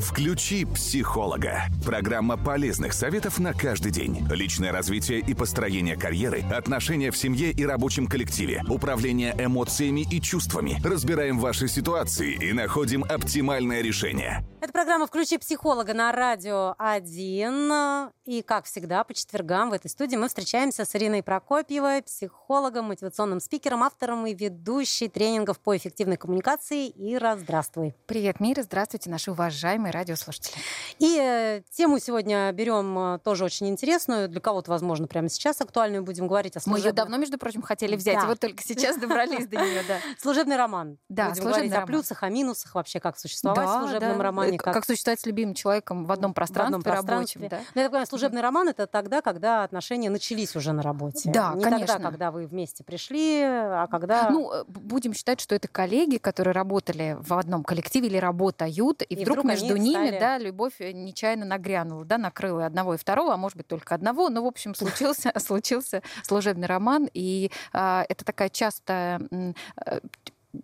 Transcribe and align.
Включи 0.00 0.66
психолога. 0.66 1.62
Программа 1.84 2.36
полезных 2.36 2.92
советов 2.92 3.38
на 3.38 3.54
каждый 3.54 3.90
день. 3.90 4.26
Личное 4.30 4.70
развитие 4.70 5.20
и 5.20 5.32
построение 5.32 5.96
карьеры, 5.96 6.42
отношения 6.52 7.10
в 7.10 7.16
семье 7.16 7.50
и 7.50 7.64
рабочем 7.64 8.06
коллективе, 8.06 8.62
управление 8.68 9.34
эмоциями 9.38 10.06
и 10.10 10.20
чувствами. 10.20 10.76
Разбираем 10.84 11.38
ваши 11.38 11.66
ситуации 11.66 12.34
и 12.34 12.52
находим 12.52 13.04
оптимальное 13.04 13.80
решение. 13.80 14.44
Это 14.60 14.72
программа 14.72 15.06
«Включи 15.06 15.38
психолога» 15.38 15.94
на 15.94 16.12
радио 16.12 16.74
1. 16.78 18.10
И, 18.24 18.42
как 18.42 18.64
всегда, 18.64 19.04
по 19.04 19.14
четвергам 19.14 19.70
в 19.70 19.72
этой 19.74 19.88
студии 19.88 20.16
мы 20.16 20.26
встречаемся 20.28 20.84
с 20.84 20.96
Ириной 20.96 21.22
Прокопьевой, 21.22 22.02
психологом, 22.02 22.86
мотивационным 22.86 23.38
спикером, 23.38 23.84
автором 23.84 24.26
и 24.26 24.34
ведущей 24.34 25.08
тренингов 25.08 25.60
по 25.60 25.76
эффективной 25.76 26.16
коммуникации. 26.16 26.90
Ира, 26.96 27.36
здравствуй. 27.36 27.94
Привет, 28.06 28.40
мир, 28.40 28.60
здравствуйте, 28.62 29.08
наши 29.08 29.30
уважаемые 29.30 29.85
радиослушатели. 29.90 30.54
И 30.98 31.18
э, 31.20 31.62
тему 31.70 31.98
сегодня 31.98 32.50
берем 32.52 32.98
э, 32.98 33.18
тоже 33.18 33.44
очень 33.44 33.68
интересную. 33.68 34.28
Для 34.28 34.40
кого-то, 34.40 34.70
возможно, 34.70 35.06
прямо 35.06 35.28
сейчас 35.28 35.60
актуальную 35.60 36.02
будем 36.02 36.28
говорить 36.28 36.56
о 36.56 36.60
служебном... 36.60 36.82
Мы 36.82 36.88
ее 36.88 36.92
давно, 36.92 37.16
между 37.16 37.38
прочим, 37.38 37.62
хотели 37.62 37.96
взять, 37.96 38.20
да. 38.20 38.26
вот 38.26 38.40
только 38.40 38.62
сейчас 38.62 38.96
добрались 39.00 39.46
до 39.46 39.56
нее, 39.56 39.82
да. 39.86 39.98
Служебный 40.18 40.56
роман. 40.56 40.98
Да, 41.08 41.30
будем 41.30 41.44
говорить 41.44 41.72
о 41.72 41.86
плюсах, 41.86 42.22
о 42.22 42.28
минусах, 42.28 42.74
вообще 42.74 43.00
как 43.00 43.18
существовать 43.18 43.68
в 43.68 43.80
служебном 43.80 44.20
романе 44.20 44.58
как... 44.58 44.74
как 44.74 44.84
существовать 44.84 45.20
с 45.20 45.26
любимым 45.26 45.54
человеком 45.54 46.04
в 46.04 46.12
одном 46.12 46.34
пространстве, 46.34 46.76
в 46.76 46.80
одном 46.80 46.82
пространстве. 46.82 47.40
рабочем. 47.40 47.48
Да? 47.48 47.72
Ну, 47.74 47.80
я 47.80 47.86
так 47.86 47.90
понимаю, 47.92 48.06
служебный 48.06 48.40
роман 48.40 48.68
это 48.68 48.86
тогда, 48.86 49.20
когда 49.22 49.64
отношения 49.64 50.10
начались 50.10 50.56
уже 50.56 50.72
на 50.72 50.82
работе. 50.82 51.30
Да, 51.30 51.52
Не 51.54 51.62
конечно. 51.62 51.86
тогда, 51.86 52.10
когда 52.10 52.30
вы 52.30 52.46
вместе 52.46 52.84
пришли, 52.84 53.42
а 53.42 53.86
когда... 53.90 54.30
Ну, 54.30 54.52
э, 54.52 54.64
будем 54.66 55.14
считать, 55.14 55.40
что 55.40 55.54
это 55.54 55.68
коллеги, 55.68 56.16
которые 56.18 56.52
работали 56.52 57.16
в 57.20 57.32
одном 57.34 57.64
коллективе 57.64 58.08
или 58.08 58.16
работают, 58.16 59.02
и, 59.02 59.04
и 59.06 59.16
вдруг, 59.16 59.38
вдруг 59.38 59.52
между 59.52 59.75
ними, 59.76 60.08
стали... 60.08 60.18
да, 60.18 60.38
любовь 60.38 60.74
нечаянно 60.80 61.44
нагрянула, 61.44 62.04
да, 62.04 62.18
накрыла 62.18 62.66
одного 62.66 62.94
и 62.94 62.96
второго, 62.96 63.34
а 63.34 63.36
может 63.36 63.56
быть 63.56 63.66
только 63.66 63.94
одного, 63.94 64.28
но, 64.28 64.42
в 64.42 64.46
общем, 64.46 64.74
случился, 64.74 65.32
случился 65.38 66.02
служебный 66.22 66.66
роман, 66.66 67.08
и 67.12 67.50
а, 67.72 68.04
это 68.08 68.24
такая 68.24 68.48
частая 68.48 69.20
э, 69.30 70.00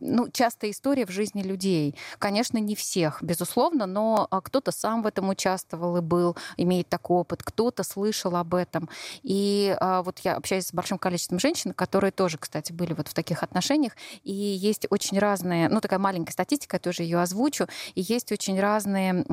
ну, 0.00 0.28
частая 0.30 0.70
история 0.70 1.06
в 1.06 1.10
жизни 1.10 1.42
людей. 1.42 1.94
Конечно, 2.18 2.58
не 2.58 2.74
всех, 2.74 3.22
безусловно, 3.22 3.86
но 3.86 4.26
а, 4.30 4.40
кто-то 4.40 4.72
сам 4.72 5.02
в 5.02 5.06
этом 5.06 5.28
участвовал 5.28 5.96
и 5.96 6.00
был, 6.00 6.36
имеет 6.56 6.88
такой 6.88 7.18
опыт, 7.18 7.42
кто-то 7.42 7.82
слышал 7.82 8.36
об 8.36 8.54
этом. 8.54 8.88
И 9.22 9.76
а, 9.80 10.02
вот 10.02 10.20
я 10.20 10.36
общаюсь 10.36 10.66
с 10.66 10.72
большим 10.72 10.98
количеством 10.98 11.38
женщин, 11.38 11.72
которые 11.72 12.12
тоже, 12.12 12.38
кстати, 12.38 12.72
были 12.72 12.92
вот 12.92 13.08
в 13.08 13.14
таких 13.14 13.42
отношениях, 13.42 13.92
и 14.22 14.32
есть 14.32 14.86
очень 14.90 15.18
разные, 15.18 15.68
ну, 15.68 15.80
такая 15.80 15.98
маленькая 15.98 16.32
статистика, 16.32 16.76
я 16.76 16.80
тоже 16.80 17.02
ее 17.02 17.20
озвучу, 17.20 17.66
и 17.94 18.00
есть 18.00 18.32
очень 18.32 18.60
разные 18.60 19.24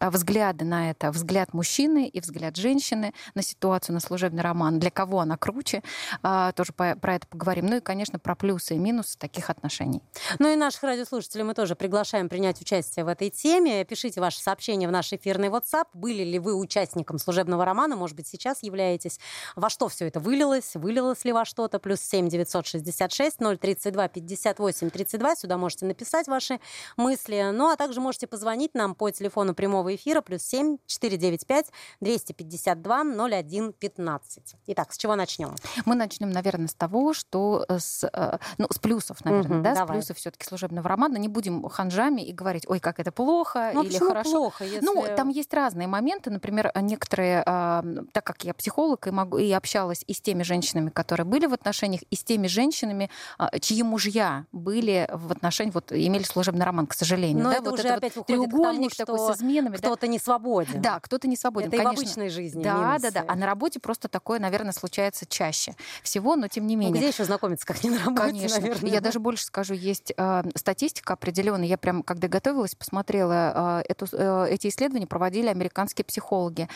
взгляды 0.00 0.64
на 0.64 0.90
это. 0.90 1.10
Взгляд 1.10 1.54
мужчины 1.54 2.08
и 2.08 2.20
взгляд 2.20 2.56
женщины 2.56 3.12
на 3.34 3.42
ситуацию, 3.42 3.94
на 3.94 4.00
служебный 4.00 4.42
роман. 4.42 4.78
Для 4.78 4.90
кого 4.90 5.20
она 5.20 5.36
круче, 5.36 5.82
а, 6.22 6.52
тоже 6.52 6.72
про 6.72 7.14
это 7.14 7.26
поговорим. 7.26 7.66
Ну 7.66 7.76
и, 7.76 7.80
конечно, 7.80 8.18
про 8.18 8.34
плюсы 8.34 8.74
и 8.74 8.78
минусы 8.78 9.18
таких 9.18 9.50
отношений 9.50 9.97
отношений. 9.98 10.36
Ну 10.38 10.52
и 10.52 10.56
наших 10.56 10.82
радиослушателей 10.82 11.44
мы 11.44 11.54
тоже 11.54 11.74
приглашаем 11.74 12.28
принять 12.28 12.60
участие 12.60 13.04
в 13.04 13.08
этой 13.08 13.30
теме. 13.30 13.84
Пишите 13.84 14.20
ваши 14.20 14.40
сообщения 14.40 14.88
в 14.88 14.92
наш 14.92 15.12
эфирный 15.12 15.48
WhatsApp. 15.48 15.86
Были 15.94 16.22
ли 16.24 16.38
вы 16.38 16.54
участником 16.54 17.18
служебного 17.18 17.64
романа? 17.64 17.96
Может 17.96 18.16
быть, 18.16 18.26
сейчас 18.26 18.62
являетесь? 18.62 19.18
Во 19.56 19.70
что 19.70 19.88
все 19.88 20.06
это 20.06 20.20
вылилось? 20.20 20.74
Вылилось 20.74 21.24
ли 21.24 21.32
во 21.32 21.44
что-то? 21.44 21.78
Плюс 21.78 22.00
7 22.00 22.28
966 22.28 23.38
032 23.38 24.08
58 24.08 24.90
32. 24.90 25.36
Сюда 25.36 25.56
можете 25.56 25.86
написать 25.86 26.28
ваши 26.28 26.60
мысли. 26.96 27.50
Ну, 27.52 27.70
а 27.70 27.76
также 27.76 28.00
можете 28.00 28.26
позвонить 28.26 28.74
нам 28.74 28.94
по 28.94 29.10
телефону 29.10 29.54
прямого 29.54 29.94
эфира 29.94 30.20
плюс 30.20 30.42
7 30.42 30.78
495 30.86 31.66
252 32.00 33.02
01 33.28 33.72
15. 33.72 34.54
Итак, 34.68 34.92
с 34.92 34.98
чего 34.98 35.16
начнем? 35.16 35.54
Мы 35.84 35.94
начнем, 35.94 36.30
наверное, 36.30 36.68
с 36.68 36.74
того, 36.74 37.12
что 37.14 37.64
с, 37.68 38.08
э, 38.12 38.38
ну, 38.58 38.66
с 38.70 38.78
плюсов, 38.78 39.24
наверное, 39.24 39.58
угу, 39.58 39.64
да, 39.64 39.74
Давай. 39.74 39.87
Плюсы 39.92 40.14
все-таки 40.14 40.44
служебного 40.44 40.88
романа. 40.88 41.16
Не 41.16 41.28
будем 41.28 41.68
ханжами 41.68 42.22
и 42.22 42.32
говорить, 42.32 42.64
ой, 42.66 42.80
как 42.80 43.00
это 43.00 43.12
плохо 43.12 43.70
ну, 43.74 43.82
или 43.82 43.98
хорошо. 43.98 44.30
плохо, 44.30 44.64
если... 44.64 44.84
Ну, 44.84 45.04
там 45.16 45.28
есть 45.28 45.52
разные 45.52 45.88
моменты. 45.88 46.30
Например, 46.30 46.70
некоторые, 46.80 47.42
а, 47.46 47.84
так 48.12 48.24
как 48.24 48.44
я 48.44 48.54
психолог 48.54 49.06
и, 49.06 49.10
могу, 49.10 49.38
и 49.38 49.50
общалась 49.52 50.04
и 50.06 50.12
с 50.12 50.20
теми 50.20 50.42
женщинами, 50.42 50.90
которые 50.90 51.26
были 51.26 51.46
в 51.46 51.52
отношениях, 51.52 52.02
и 52.10 52.16
с 52.16 52.22
теми 52.22 52.46
женщинами, 52.46 53.10
а, 53.38 53.58
чьи 53.58 53.82
мужья 53.82 54.46
были 54.52 55.08
в 55.12 55.32
отношениях, 55.32 55.74
вот 55.74 55.92
имели 55.92 56.22
служебный 56.22 56.64
роман, 56.64 56.86
к 56.86 56.94
сожалению. 56.94 57.44
Но 57.44 57.50
да, 57.50 57.56
это 57.56 57.70
вот 57.70 57.80
уже 57.80 57.88
опять 57.88 58.16
вот 58.16 58.26
треугольник 58.26 58.94
тому, 58.94 59.18
такой 59.18 59.34
с 59.34 59.38
изменами. 59.38 59.76
Кто-то 59.76 60.02
да? 60.02 60.06
не 60.06 60.18
свободен. 60.18 60.80
Да, 60.80 61.00
кто-то 61.00 61.28
не 61.28 61.36
свободен. 61.36 61.68
Это 61.68 61.76
конечно. 61.76 61.92
и 61.92 61.96
в 61.96 61.98
обычной 61.98 62.28
жизни. 62.28 62.62
Да, 62.62 62.74
минусы. 62.74 63.12
да, 63.12 63.22
да. 63.22 63.24
А 63.28 63.34
на 63.36 63.46
работе 63.46 63.80
просто 63.80 64.08
такое, 64.08 64.38
наверное, 64.38 64.72
случается 64.72 65.26
чаще 65.26 65.74
всего, 66.02 66.36
но 66.36 66.48
тем 66.48 66.66
не 66.66 66.76
менее. 66.76 66.92
Ну, 66.92 66.98
где 66.98 67.08
еще 67.08 67.24
знакомиться, 67.24 67.66
как 67.66 67.82
не 67.82 67.90
на 67.90 67.98
работе, 67.98 68.22
Конечно. 68.22 68.60
наверное. 68.60 68.90
Я 68.90 69.00
даже 69.00 69.20
больше 69.20 69.44
скажу, 69.44 69.74
есть 69.78 70.12
а, 70.16 70.44
статистика 70.54 71.14
определенная. 71.14 71.66
Я 71.66 71.78
прям, 71.78 72.02
когда 72.02 72.28
готовилась, 72.28 72.74
посмотрела, 72.74 73.52
а, 73.54 73.82
эту, 73.88 74.06
э, 74.12 74.48
эти 74.50 74.68
исследования 74.68 75.06
проводили 75.06 75.46
американские 75.46 76.04
психологи 76.04 76.68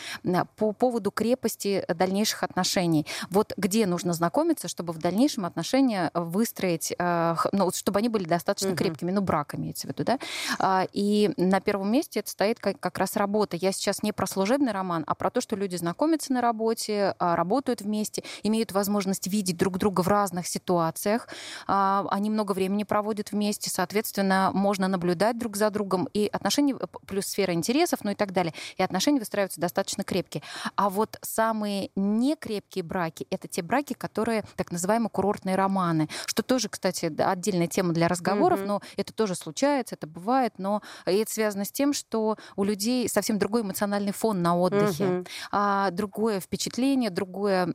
по 0.55 0.71
поводу 0.71 1.11
крепости 1.11 1.85
дальнейших 1.87 2.43
отношений. 2.43 3.05
Вот 3.29 3.53
где 3.57 3.85
нужно 3.85 4.13
знакомиться, 4.13 4.67
чтобы 4.67 4.93
в 4.93 4.99
дальнейшем 4.99 5.45
отношения 5.45 6.11
выстроить, 6.13 6.93
а, 6.97 7.37
ну, 7.51 7.69
чтобы 7.71 7.99
они 7.99 8.09
были 8.09 8.25
достаточно 8.25 8.69
угу. 8.69 8.77
крепкими, 8.77 9.11
ну, 9.11 9.21
брак 9.21 9.55
имеется 9.55 9.87
в 9.87 9.91
виду, 9.91 10.03
да. 10.03 10.87
И 10.93 11.31
на 11.37 11.59
первом 11.59 11.91
месте 11.91 12.21
это 12.21 12.29
стоит 12.29 12.59
как, 12.59 12.79
как 12.79 12.97
раз 12.97 13.15
работа. 13.15 13.57
Я 13.57 13.71
сейчас 13.71 14.03
не 14.03 14.11
про 14.11 14.27
служебный 14.27 14.71
роман, 14.71 15.03
а 15.07 15.15
про 15.15 15.29
то, 15.29 15.41
что 15.41 15.55
люди 15.55 15.75
знакомятся 15.75 16.33
на 16.33 16.41
работе, 16.41 17.15
работают 17.19 17.81
вместе, 17.81 18.23
имеют 18.43 18.71
возможность 18.71 19.27
видеть 19.27 19.57
друг 19.57 19.77
друга 19.77 20.01
в 20.01 20.07
разных 20.07 20.47
ситуациях, 20.47 21.27
они 21.67 22.29
много 22.29 22.53
времени 22.53 22.82
проводят 22.85 23.31
вместе, 23.31 23.69
соответственно, 23.69 24.51
можно 24.53 24.87
наблюдать 24.87 25.37
друг 25.37 25.55
за 25.55 25.69
другом, 25.69 26.07
и 26.13 26.29
отношения, 26.31 26.75
плюс 27.07 27.25
сфера 27.25 27.53
интересов, 27.53 27.99
ну 28.03 28.11
и 28.11 28.15
так 28.15 28.31
далее, 28.31 28.53
и 28.77 28.83
отношения 28.83 29.19
выстраиваются 29.19 29.61
достаточно 29.61 30.03
крепкие. 30.03 30.43
А 30.75 30.89
вот 30.89 31.17
самые 31.21 31.91
некрепкие 31.95 32.83
браки— 32.83 33.27
это 33.29 33.47
те 33.47 33.61
браки, 33.61 33.93
которые 33.93 34.43
так 34.55 34.71
называемые 34.71 35.09
курортные 35.09 35.55
романы, 35.55 36.09
что 36.25 36.43
тоже, 36.43 36.69
кстати, 36.69 37.13
отдельная 37.21 37.67
тема 37.67 37.93
для 37.93 38.07
разговоров, 38.07 38.61
mm-hmm. 38.61 38.65
но 38.65 38.81
это 38.97 39.13
тоже 39.13 39.35
случается, 39.35 39.95
это 39.95 40.07
бывает, 40.07 40.53
но 40.57 40.81
это 41.05 41.31
связано 41.31 41.65
с 41.65 41.71
тем, 41.71 41.93
что 41.93 42.37
у 42.55 42.63
людей 42.63 43.07
совсем 43.09 43.37
другой 43.39 43.61
эмоциональный 43.61 44.13
фон 44.13 44.41
на 44.41 44.57
отдыхе, 44.57 45.03
mm-hmm. 45.03 45.27
а, 45.51 45.91
другое 45.91 46.39
впечатление, 46.39 47.09
другое, 47.09 47.73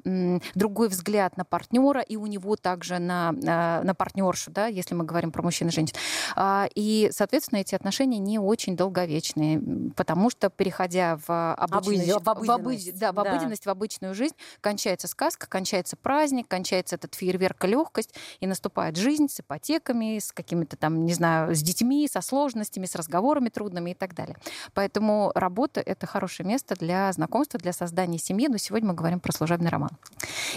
другой 0.55 0.89
взгляд 0.89 1.37
на 1.37 1.45
партнера, 1.45 2.01
и 2.01 2.17
у 2.17 2.27
него 2.27 2.57
также 2.57 2.99
на, 2.99 3.33
на, 3.33 3.83
на 3.83 3.95
партнершу, 3.95 4.51
да, 4.51 4.67
если 4.67 4.95
мы 4.99 5.05
говорим 5.05 5.33
про 5.33 5.43
мужчин 5.43 5.69
и 5.69 5.71
женщин. 5.71 5.95
А, 6.37 6.69
и, 6.75 7.11
соответственно, 7.13 7.61
эти 7.61 7.75
отношения 7.75 8.19
не 8.19 8.39
очень 8.39 8.77
долговечные, 8.77 9.93
потому 9.97 10.31
что, 10.31 10.51
переходя 10.51 11.19
в 11.27 11.55
обычную, 11.55 12.21
в 12.21 12.29
обыденность, 12.29 12.93
в, 12.95 12.99
да, 12.99 13.13
в, 13.13 13.21
обыденность 13.21 13.65
да. 13.65 13.71
в 13.71 13.73
обычную 13.73 14.15
жизнь, 14.15 14.35
кончается 14.61 15.09
сказка, 15.09 15.47
кончается 15.47 15.97
праздник, 15.97 16.49
кончается 16.49 16.97
этот 16.97 17.15
фейерверк 17.15 17.65
и 17.65 17.69
легкость, 17.69 18.15
и 18.41 18.47
наступает 18.47 18.97
жизнь 18.97 19.29
с 19.29 19.41
ипотеками, 19.41 20.19
с 20.19 20.33
какими-то 20.33 20.77
там, 20.77 21.05
не 21.05 21.15
знаю, 21.15 21.55
с 21.55 21.63
детьми, 21.63 22.09
со 22.11 22.21
сложностями, 22.21 22.87
с 22.87 22.95
разговорами 22.95 23.49
трудными 23.49 23.91
и 23.91 23.95
так 23.95 24.15
далее. 24.15 24.37
Поэтому 24.75 25.33
работа— 25.35 25.81
это 25.87 26.07
хорошее 26.07 26.49
место 26.49 26.75
для 26.75 27.13
знакомства, 27.13 27.59
для 27.59 27.73
создания 27.73 28.19
семьи, 28.19 28.49
но 28.49 28.57
сегодня 28.57 28.89
мы 28.89 28.95
говорим 28.95 29.21
про 29.21 29.33
служебный 29.33 29.71
роман. 29.71 29.91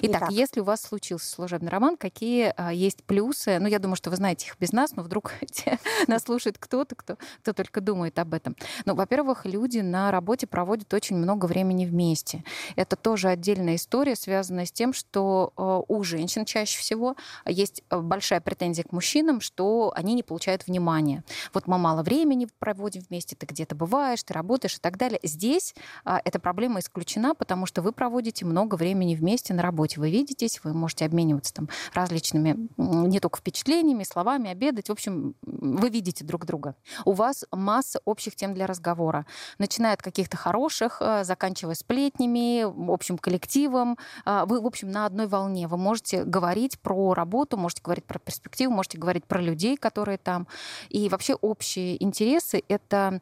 Итак, 0.02 0.23
Итак. 0.23 0.31
если 0.31 0.59
у 0.62 0.63
вас 0.63 0.81
случился 0.81 1.29
служебный 1.29 1.69
роман, 1.69 1.97
какие 1.97 2.53
а, 2.58 2.72
есть 2.72 3.03
плюсы? 3.03 3.59
Ну, 3.59 3.68
я 3.68 3.79
думаю, 3.79 3.96
что 3.96 4.09
вы 4.09 4.16
знаете 4.16 4.31
их 4.31 4.58
без 4.59 4.72
нас, 4.72 4.96
но 4.96 5.03
вдруг 5.03 5.34
нас 6.08 6.24
слушает 6.24 6.58
кто-то, 6.58 6.96
кто, 6.96 7.18
кто 7.42 7.53
только 7.53 7.81
думает 7.81 8.19
об 8.19 8.34
этом. 8.34 8.56
Ну, 8.86 8.96
во-первых, 8.96 9.46
люди 9.46 9.80
на 9.80 10.11
работе 10.11 10.47
проводят 10.47 10.94
очень 10.94 11.16
много 11.16 11.46
времени 11.46 11.85
вместе. 11.85 12.44
Это 12.76 12.96
тоже 12.96 13.29
отдельная 13.29 13.76
история, 13.76 14.16
связанная 14.16 14.66
с 14.66 14.72
тем, 14.72 14.94
что 14.94 15.53
э, 15.58 15.82
у 15.88 16.03
женщин 16.03 16.46
чаще 16.46 16.79
всего 16.79 17.16
есть 17.46 17.84
э, 17.90 18.00
большая 18.00 18.41
претензия 18.41 18.84
к 18.84 18.91
мужчинам, 18.91 19.41
что 19.41 19.91
они 19.96 20.14
не 20.14 20.23
получают 20.23 20.67
внимания. 20.67 21.23
Вот 21.53 21.67
мы 21.67 21.78
мало 21.78 22.03
времени 22.03 22.47
проводим 22.59 23.03
вместе, 23.09 23.35
ты 23.35 23.46
где-то 23.46 23.76
бываешь, 23.76 24.23
ты 24.23 24.34
работаешь 24.34 24.76
и 24.76 24.79
так 24.79 24.97
далее. 24.97 25.20
Здесь 25.23 25.76
э, 26.05 26.17
эта 26.23 26.40
проблема 26.40 26.79
исключена, 26.79 27.35
потому 27.35 27.66
что 27.66 27.82
вы 27.82 27.91
проводите 27.91 28.46
много 28.46 28.76
времени 28.76 29.16
вместе 29.16 29.53
на 29.53 29.61
работе. 29.61 30.00
Вы 30.00 30.11
видитесь, 30.11 30.61
вы 30.64 30.73
можете 30.73 31.05
обмениваться 31.05 31.53
там 31.53 31.70
различными 31.94 32.70
не 32.78 33.20
только 33.20 33.40
впечатлениями, 33.40 34.03
словами, 34.03 34.21
обедать. 34.52 34.90
В 34.90 34.91
общем, 34.91 35.35
вы 35.41 35.90
видите 35.90 36.23
друг 36.23 36.46
друга. 36.46 36.76
У 37.06 37.14
вас 37.14 37.46
масса 37.52 38.00
общих 38.06 38.35
тем 38.35 38.53
для 38.53 38.68
разговора. 38.68 39.26
Начиная 39.58 39.94
от 39.94 40.02
каких-то 40.02 40.38
хороших, 40.38 40.97
э, 41.02 41.23
заканчивая 41.23 41.76
сплетнями, 41.76 42.64
общим 42.91 43.18
коллективом. 43.18 43.97
Э, 44.26 44.46
вы, 44.46 44.62
в 44.62 44.66
общем, 44.66 44.91
на 44.91 45.06
одной 45.06 45.28
волне. 45.28 45.68
Вы 45.68 45.78
можете 45.78 46.23
говорить 46.23 46.79
про 46.79 47.14
работу, 47.14 47.58
можете 47.58 47.82
говорить 47.84 48.06
про 48.06 48.20
перспективу, 48.20 48.73
можете 48.73 48.97
говорить 48.97 49.26
про 49.26 49.41
людей, 49.41 49.78
которые 49.78 50.18
там. 50.18 50.47
И 50.90 51.09
вообще 51.09 51.34
общие 51.35 52.02
интересы— 52.03 52.64
это 52.67 53.22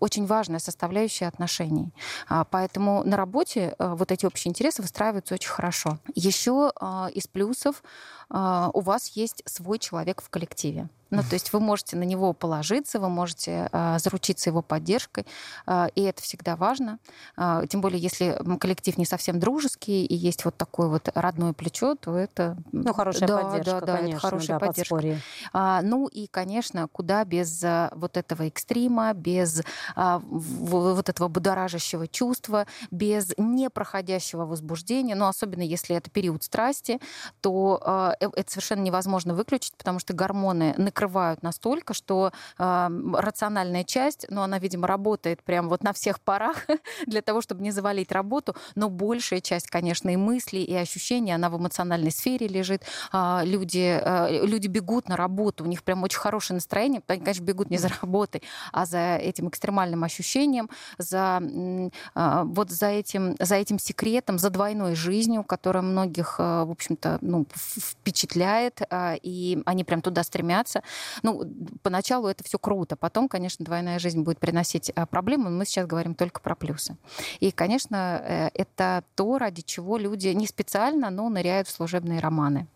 очень 0.00 0.26
важная 0.26 0.58
составляющая 0.58 1.26
отношений. 1.26 1.92
А, 2.28 2.44
поэтому 2.44 3.02
на 3.04 3.16
работе 3.16 3.74
э, 3.78 3.94
вот 3.94 4.12
эти 4.12 4.26
общие 4.26 4.50
интересы 4.50 4.82
выстраиваются 4.82 5.34
очень 5.34 5.50
хорошо. 5.50 5.98
Еще 6.14 6.72
а, 6.80 7.08
из 7.12 7.26
плюсов 7.26 7.82
а, 8.30 8.70
у 8.74 8.80
вас 8.80 9.08
есть 9.08 9.42
свой 9.46 9.78
человек 9.78 10.22
в 10.22 10.30
коллективе. 10.30 10.88
Ну, 11.10 11.22
то 11.22 11.34
есть 11.34 11.52
вы 11.52 11.60
можете 11.60 11.96
на 11.96 12.02
него 12.02 12.32
положиться, 12.32 12.98
вы 12.98 13.08
можете 13.08 13.68
э, 13.72 13.98
заручиться 13.98 14.50
его 14.50 14.62
поддержкой, 14.62 15.26
э, 15.66 15.86
и 15.94 16.02
это 16.02 16.22
всегда 16.22 16.56
важно. 16.56 16.98
Э, 17.36 17.62
тем 17.68 17.80
более, 17.80 18.00
если 18.00 18.38
коллектив 18.58 18.98
не 18.98 19.06
совсем 19.06 19.38
дружеский 19.38 20.04
и 20.04 20.14
есть 20.14 20.44
вот 20.44 20.56
такое 20.56 20.88
вот 20.88 21.08
родное 21.14 21.52
плечо, 21.52 21.94
то 21.94 22.16
это... 22.16 22.56
Ну, 22.72 22.92
хорошая 22.92 23.28
да, 23.28 23.38
поддержка, 23.38 23.80
да, 23.80 23.86
да, 23.86 23.96
конечно, 23.96 24.16
это 24.16 24.26
хорошая 24.26 24.58
да, 24.58 24.66
поддержка. 24.66 25.20
А, 25.52 25.82
ну 25.82 26.06
и, 26.08 26.26
конечно, 26.26 26.88
куда 26.88 27.24
без 27.24 27.62
а, 27.64 27.90
вот 27.94 28.16
этого 28.16 28.42
экстрима, 28.42 29.12
без 29.12 29.62
а, 29.94 30.18
в, 30.18 30.94
вот 30.94 31.08
этого 31.08 31.28
будоражащего 31.28 32.06
чувства, 32.08 32.66
без 32.90 33.32
непроходящего 33.36 34.44
возбуждения, 34.44 35.14
ну, 35.14 35.26
особенно 35.26 35.62
если 35.62 35.96
это 35.96 36.10
период 36.10 36.42
страсти, 36.42 37.00
то 37.40 37.80
а, 37.82 38.08
Э, 38.20 38.28
это 38.34 38.50
совершенно 38.50 38.80
невозможно 38.80 39.34
выключить, 39.34 39.74
потому 39.76 39.98
что 39.98 40.12
гормоны 40.12 40.74
накрывают 40.98 41.42
настолько, 41.42 41.94
что 41.94 42.32
э, 42.58 42.88
рациональная 43.14 43.84
часть, 43.84 44.26
ну, 44.30 44.42
она, 44.42 44.58
видимо, 44.58 44.88
работает 44.88 45.42
прям 45.44 45.68
вот 45.68 45.84
на 45.84 45.92
всех 45.92 46.20
парах 46.20 46.66
для 47.06 47.22
того, 47.22 47.40
чтобы 47.40 47.62
не 47.62 47.70
завалить 47.70 48.10
работу, 48.10 48.56
но 48.74 48.90
большая 48.90 49.40
часть, 49.40 49.68
конечно, 49.68 50.10
и 50.10 50.16
мыслей, 50.16 50.64
и 50.64 50.74
ощущений, 50.74 51.32
она 51.32 51.50
в 51.50 51.56
эмоциональной 51.56 52.10
сфере 52.10 52.48
лежит. 52.48 52.82
Э, 53.12 53.42
люди, 53.44 54.00
э, 54.02 54.44
люди 54.44 54.66
бегут 54.66 55.08
на 55.08 55.16
работу, 55.16 55.64
у 55.64 55.66
них 55.68 55.84
прям 55.84 56.02
очень 56.02 56.18
хорошее 56.18 56.56
настроение, 56.56 57.00
они, 57.06 57.20
конечно, 57.20 57.44
бегут 57.44 57.70
не 57.70 57.78
за 57.78 57.88
работой, 58.02 58.42
а 58.72 58.84
за 58.84 59.16
этим 59.16 59.48
экстремальным 59.48 60.02
ощущением, 60.02 60.68
за 60.98 61.40
э, 61.40 62.42
вот 62.44 62.70
за 62.70 62.86
этим, 62.86 63.36
за 63.38 63.54
этим 63.54 63.78
секретом, 63.78 64.38
за 64.38 64.50
двойной 64.50 64.96
жизнью, 64.96 65.44
которая 65.44 65.82
многих, 65.82 66.36
э, 66.38 66.64
в 66.64 66.70
общем-то, 66.70 67.18
ну, 67.20 67.46
впечатляет, 67.54 68.82
а, 68.90 69.14
и 69.22 69.62
они 69.64 69.84
прям 69.84 70.02
туда 70.02 70.22
стремятся. 70.22 70.82
Ну, 71.22 71.44
поначалу 71.82 72.28
это 72.28 72.44
все 72.44 72.58
круто, 72.58 72.96
потом, 72.96 73.28
конечно, 73.28 73.64
двойная 73.64 73.98
жизнь 73.98 74.22
будет 74.22 74.38
приносить 74.38 74.90
а, 74.90 75.06
проблемы, 75.06 75.50
мы 75.50 75.64
сейчас 75.64 75.86
говорим 75.86 76.14
только 76.14 76.40
про 76.40 76.54
плюсы. 76.54 76.96
И, 77.40 77.50
конечно, 77.50 78.22
э, 78.22 78.48
это 78.54 79.04
то, 79.14 79.38
ради 79.38 79.62
чего 79.62 79.98
люди 79.98 80.28
не 80.28 80.46
специально, 80.46 81.10
но 81.10 81.28
ныряют 81.28 81.68
в 81.68 81.72
служебные 81.72 82.20
романы. 82.20 82.66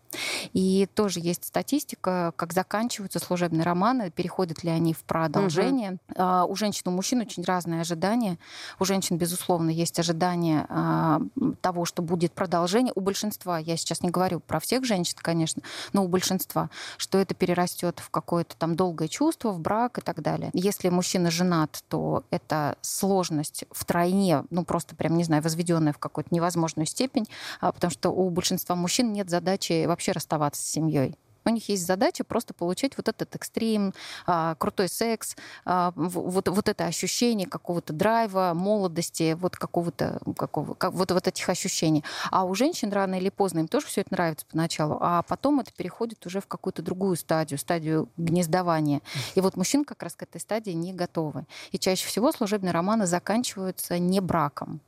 И 0.53 0.87
тоже 0.93 1.19
есть 1.19 1.45
статистика, 1.45 2.33
как 2.35 2.53
заканчиваются 2.53 3.19
служебные 3.19 3.63
романы, 3.63 4.11
переходят 4.11 4.63
ли 4.63 4.69
они 4.69 4.93
в 4.93 5.03
продолжение. 5.03 5.97
Угу. 6.15 6.51
У 6.51 6.55
женщин 6.55 6.83
и 6.85 6.89
мужчин 6.89 7.21
очень 7.21 7.43
разные 7.43 7.81
ожидания. 7.81 8.37
У 8.79 8.85
женщин, 8.85 9.17
безусловно, 9.17 9.69
есть 9.69 9.99
ожидания 9.99 10.65
а, 10.69 11.21
того, 11.61 11.85
что 11.85 12.01
будет 12.01 12.33
продолжение. 12.33 12.93
У 12.95 13.01
большинства, 13.01 13.57
я 13.57 13.77
сейчас 13.77 14.01
не 14.01 14.09
говорю 14.09 14.39
про 14.39 14.59
всех 14.59 14.85
женщин, 14.85 15.17
конечно, 15.21 15.63
но 15.93 16.03
у 16.03 16.07
большинства, 16.07 16.69
что 16.97 17.17
это 17.17 17.33
перерастет 17.33 17.99
в 17.99 18.09
какое-то 18.09 18.55
там 18.57 18.75
долгое 18.75 19.07
чувство, 19.07 19.51
в 19.51 19.59
брак 19.59 19.97
и 19.99 20.01
так 20.01 20.21
далее. 20.21 20.49
Если 20.53 20.89
мужчина 20.89 21.31
женат, 21.31 21.83
то 21.87 22.23
это 22.29 22.77
сложность 22.81 23.65
втройне, 23.71 24.43
ну 24.49 24.65
просто 24.65 24.95
прям, 24.95 25.17
не 25.17 25.23
знаю, 25.23 25.41
возведенная 25.41 25.93
в 25.93 25.97
какую-то 25.97 26.33
невозможную 26.33 26.85
степень, 26.85 27.27
а, 27.61 27.71
потому 27.71 27.91
что 27.91 28.09
у 28.09 28.29
большинства 28.29 28.75
мужчин 28.75 29.13
нет 29.13 29.29
задачи 29.29 29.85
вообще 29.85 30.02
вообще 30.03 30.11
расставаться 30.11 30.61
с 30.61 30.65
семьей. 30.65 31.17
У 31.45 31.49
них 31.49 31.67
есть 31.67 31.85
задача 31.85 32.23
просто 32.23 32.53
получать 32.53 32.95
вот 32.95 33.09
этот 33.09 33.35
экстрим, 33.35 33.93
а, 34.25 34.55
крутой 34.55 34.87
секс, 34.87 35.35
а, 35.65 35.91
вот, 35.95 36.47
вот 36.47 36.69
это 36.69 36.85
ощущение 36.85 37.49
какого-то 37.49 37.91
драйва, 37.91 38.53
молодости, 38.55 39.35
вот 39.37 39.57
какого-то, 39.57 40.21
какого, 40.37 40.73
как, 40.73 40.93
вот, 40.93 41.11
вот 41.11 41.27
этих 41.27 41.49
ощущений. 41.49 42.05
А 42.31 42.45
у 42.45 42.55
женщин 42.55 42.93
рано 42.93 43.15
или 43.15 43.29
поздно 43.29 43.59
им 43.59 43.67
тоже 43.67 43.87
все 43.87 44.01
это 44.01 44.13
нравится 44.13 44.45
поначалу, 44.49 44.97
а 45.01 45.21
потом 45.23 45.59
это 45.59 45.73
переходит 45.73 46.25
уже 46.25 46.39
в 46.39 46.47
какую-то 46.47 46.81
другую 46.81 47.17
стадию, 47.17 47.59
стадию 47.59 48.07
гнездования. 48.15 49.01
И 49.35 49.41
вот 49.41 49.57
мужчин 49.57 49.83
как 49.83 50.01
раз 50.01 50.15
к 50.15 50.23
этой 50.23 50.39
стадии 50.39 50.71
не 50.71 50.93
готовы. 50.93 51.45
И 51.73 51.77
чаще 51.77 52.07
всего 52.07 52.31
служебные 52.31 52.71
романы 52.71 53.05
заканчиваются 53.05 53.99
не 53.99 54.21
браком. 54.21 54.79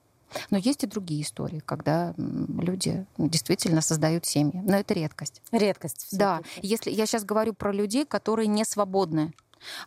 Но 0.50 0.58
есть 0.58 0.84
и 0.84 0.88
другие 0.88 1.24
истории, 1.24 1.62
когда 1.66 2.14
люди 2.18 3.06
действительно 3.18 3.82
создают 3.82 4.26
семьи. 4.26 4.62
Но 4.64 4.78
это 4.78 4.94
редкость. 4.94 5.42
Редкость. 5.52 6.08
Да. 6.12 6.42
Если 6.62 6.92
я 6.92 7.06
сейчас 7.06 7.24
говорю 7.24 7.54
про 7.54 7.72
людей, 7.72 8.06
которые 8.06 8.48
не 8.48 8.66
свободны. 8.66 9.34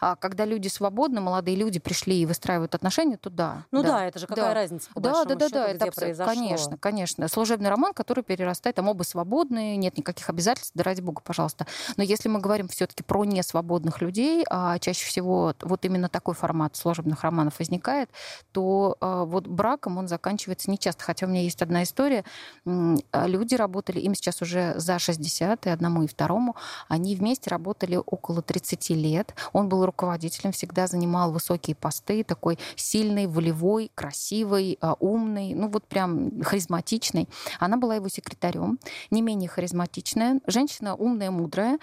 А 0.00 0.16
когда 0.16 0.44
люди 0.44 0.69
свободны, 0.69 1.20
молодые 1.20 1.56
люди 1.56 1.78
пришли 1.78 2.20
и 2.22 2.26
выстраивают 2.26 2.75
отношения, 2.75 3.16
то 3.16 3.30
да. 3.30 3.64
Ну 3.70 3.82
да, 3.82 3.88
да 3.88 4.06
это 4.06 4.19
же 4.19 4.26
какая 4.26 4.46
да. 4.46 4.54
разница 4.54 4.90
по 4.92 5.00
да, 5.00 5.25
да, 5.25 5.34
да, 5.34 5.46
счету, 5.46 5.54
да, 5.54 5.75
где 5.75 5.84
это 5.84 5.92
произошло. 5.92 6.34
Конечно, 6.34 6.78
конечно. 6.78 7.28
Служебный 7.28 7.70
роман, 7.70 7.92
который 7.92 8.25
перерастает, 8.25 8.76
там 8.76 8.88
оба 8.88 9.02
свободные, 9.02 9.76
нет 9.76 9.96
никаких 9.96 10.28
обязательств, 10.28 10.72
да 10.75 10.84
ради 10.84 11.00
бога, 11.00 11.22
пожалуйста. 11.25 11.66
Но 11.96 12.02
если 12.02 12.28
мы 12.28 12.40
говорим 12.40 12.69
все-таки 12.69 13.02
про 13.02 13.25
несвободных 13.25 14.00
людей, 14.00 14.44
а 14.48 14.78
чаще 14.78 15.06
всего 15.06 15.54
вот 15.60 15.84
именно 15.84 16.08
такой 16.08 16.34
формат 16.34 16.76
служебных 16.76 17.22
романов 17.22 17.58
возникает, 17.58 18.10
то 18.52 18.96
а, 19.00 19.24
вот 19.24 19.46
браком 19.46 19.98
он 19.98 20.08
заканчивается 20.08 20.70
нечасто. 20.70 21.04
Хотя 21.04 21.26
у 21.26 21.28
меня 21.28 21.42
есть 21.42 21.62
одна 21.62 21.82
история. 21.82 22.24
А, 22.66 23.26
люди 23.26 23.54
работали, 23.54 24.00
им 24.00 24.14
сейчас 24.14 24.42
уже 24.42 24.74
за 24.76 24.98
60, 24.98 25.66
и 25.66 25.70
одному, 25.70 26.02
и 26.02 26.06
второму, 26.06 26.56
они 26.88 27.16
вместе 27.16 27.50
работали 27.50 28.00
около 28.04 28.42
30 28.42 28.90
лет. 28.90 29.34
Он 29.52 29.68
был 29.69 29.87
руководителем, 29.87 30.53
всегда 30.53 30.87
занимал 30.87 31.32
высокие 31.32 31.76
посты, 31.76 32.25
такой 32.25 32.59
сильный, 32.76 33.26
волевой, 33.26 33.91
красивый, 33.94 34.79
а, 34.81 34.94
умный, 34.99 35.55
ну 35.55 35.69
вот 35.69 35.87
прям 35.87 36.43
харизматичный. 36.43 37.29
Она 37.61 37.76
была 37.76 37.97
его 37.97 38.09
секретарем, 38.09 38.79
не 39.11 39.23
менее 39.23 39.49
харизматичная, 39.49 40.41
женщина 40.47 40.94
умная, 40.94 41.31
мудрая. 41.31 41.79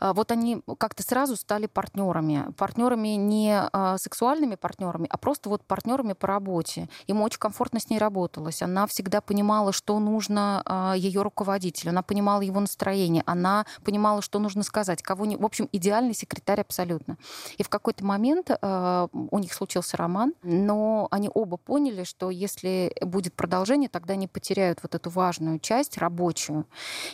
А, 0.00 0.12
вот 0.12 0.30
они 0.32 0.62
как-то 0.78 1.02
сразу 1.02 1.36
стали 1.36 1.66
партнерами. 1.66 2.52
Партнерами 2.56 3.08
не 3.08 3.54
а, 3.72 3.96
сексуальными 3.98 4.56
партнерами, 4.56 5.06
а 5.08 5.16
просто 5.16 5.48
вот 5.48 5.64
партнерами 5.64 6.12
по 6.12 6.26
работе. 6.26 6.88
Ему 7.06 7.24
очень 7.24 7.38
комфортно 7.38 7.80
с 7.80 7.88
ней 7.88 7.98
работалось. 7.98 8.62
Она 8.62 8.86
всегда 8.86 9.20
понимала, 9.20 9.72
что 9.72 9.98
нужно 9.98 10.92
ее 10.96 11.22
руководителю. 11.22 11.90
Она 11.90 12.02
понимала 12.02 12.42
его 12.42 12.60
настроение. 12.60 13.22
Она 13.26 13.66
понимала, 13.84 14.22
что 14.22 14.38
нужно 14.38 14.62
сказать. 14.62 15.02
Кого 15.02 15.26
не... 15.26 15.36
В 15.36 15.44
общем, 15.44 15.68
идеальный 15.72 16.14
секретарь 16.14 16.60
абсолютно. 16.60 17.11
И 17.58 17.62
в 17.62 17.68
какой-то 17.68 18.04
момент 18.04 18.50
э, 18.50 19.08
у 19.12 19.38
них 19.38 19.52
случился 19.52 19.96
роман, 19.96 20.34
но 20.42 21.08
они 21.10 21.30
оба 21.32 21.56
поняли, 21.56 22.04
что 22.04 22.30
если 22.30 22.92
будет 23.00 23.34
продолжение, 23.34 23.88
тогда 23.88 24.14
они 24.14 24.28
потеряют 24.28 24.80
вот 24.82 24.94
эту 24.94 25.10
важную 25.10 25.58
часть 25.58 25.98
рабочую. 25.98 26.66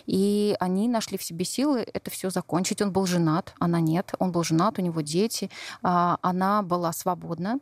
И 0.06 0.56
они 0.60 0.88
нашли 0.88 1.18
в 1.18 1.22
себе 1.22 1.44
силы 1.44 1.86
это 1.92 2.10
все 2.10 2.30
закончить. 2.30 2.82
Он 2.82 2.92
был 2.92 3.06
женат, 3.06 3.54
она 3.58 3.80
нет. 3.80 4.12
Он 4.18 4.32
был 4.32 4.44
женат, 4.44 4.78
у 4.78 4.82
него 4.82 5.00
дети. 5.00 5.50
Э, 5.82 6.16
она 6.22 6.62
была 6.62 6.92
свободна. 6.92 7.60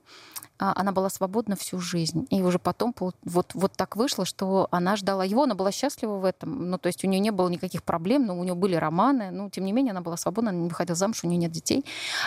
А, 0.58 0.72
она 0.74 0.92
была 0.92 1.10
свободна 1.10 1.56
всю 1.56 1.78
жизнь. 1.78 2.26
И 2.30 2.42
уже 2.42 2.58
потом 2.58 2.94
вот, 2.98 3.50
вот 3.54 3.72
так 3.72 3.96
вышло, 3.96 4.24
что 4.24 4.68
она 4.70 4.96
ждала 4.96 5.24
его, 5.24 5.42
она 5.42 5.54
была 5.54 5.72
счастлива 5.72 6.18
в 6.18 6.24
этом. 6.24 6.70
Ну, 6.70 6.78
то 6.78 6.86
есть 6.86 7.04
у 7.04 7.08
нее 7.08 7.20
не 7.20 7.30
было 7.30 7.48
никаких 7.48 7.82
проблем, 7.82 8.26
но 8.26 8.38
у 8.38 8.44
нее 8.44 8.54
были 8.54 8.74
романы, 8.74 9.30
но 9.30 9.50
тем 9.50 9.64
не 9.64 9.72
менее 9.72 9.92
она 9.92 10.00
была 10.00 10.16
свободна, 10.16 10.50
она 10.50 10.60
не 10.60 10.68
выходила 10.68 10.96
замуж, 10.96 11.24
у 11.24 11.26
нее 11.26 11.38
нет 11.38 11.52
детей. 11.52 11.84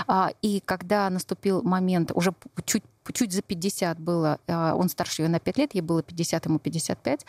А, 0.08 0.32
и 0.42 0.62
когда 0.64 1.10
наступил 1.10 1.64
момент, 1.64 2.12
уже 2.14 2.34
чуть 2.66 2.84
чуть 3.13 3.34
за 3.34 3.42
50 3.42 4.00
было, 4.00 4.39
а, 4.48 4.75
он 4.75 4.89
старше 4.89 5.24
ее 5.24 5.30
на 5.30 5.39
5 5.39 5.58
лет, 5.58 5.74
ей 5.74 5.82
было 5.82 6.04
50, 6.04 6.46
ему 6.46 6.60
55, 6.60 7.25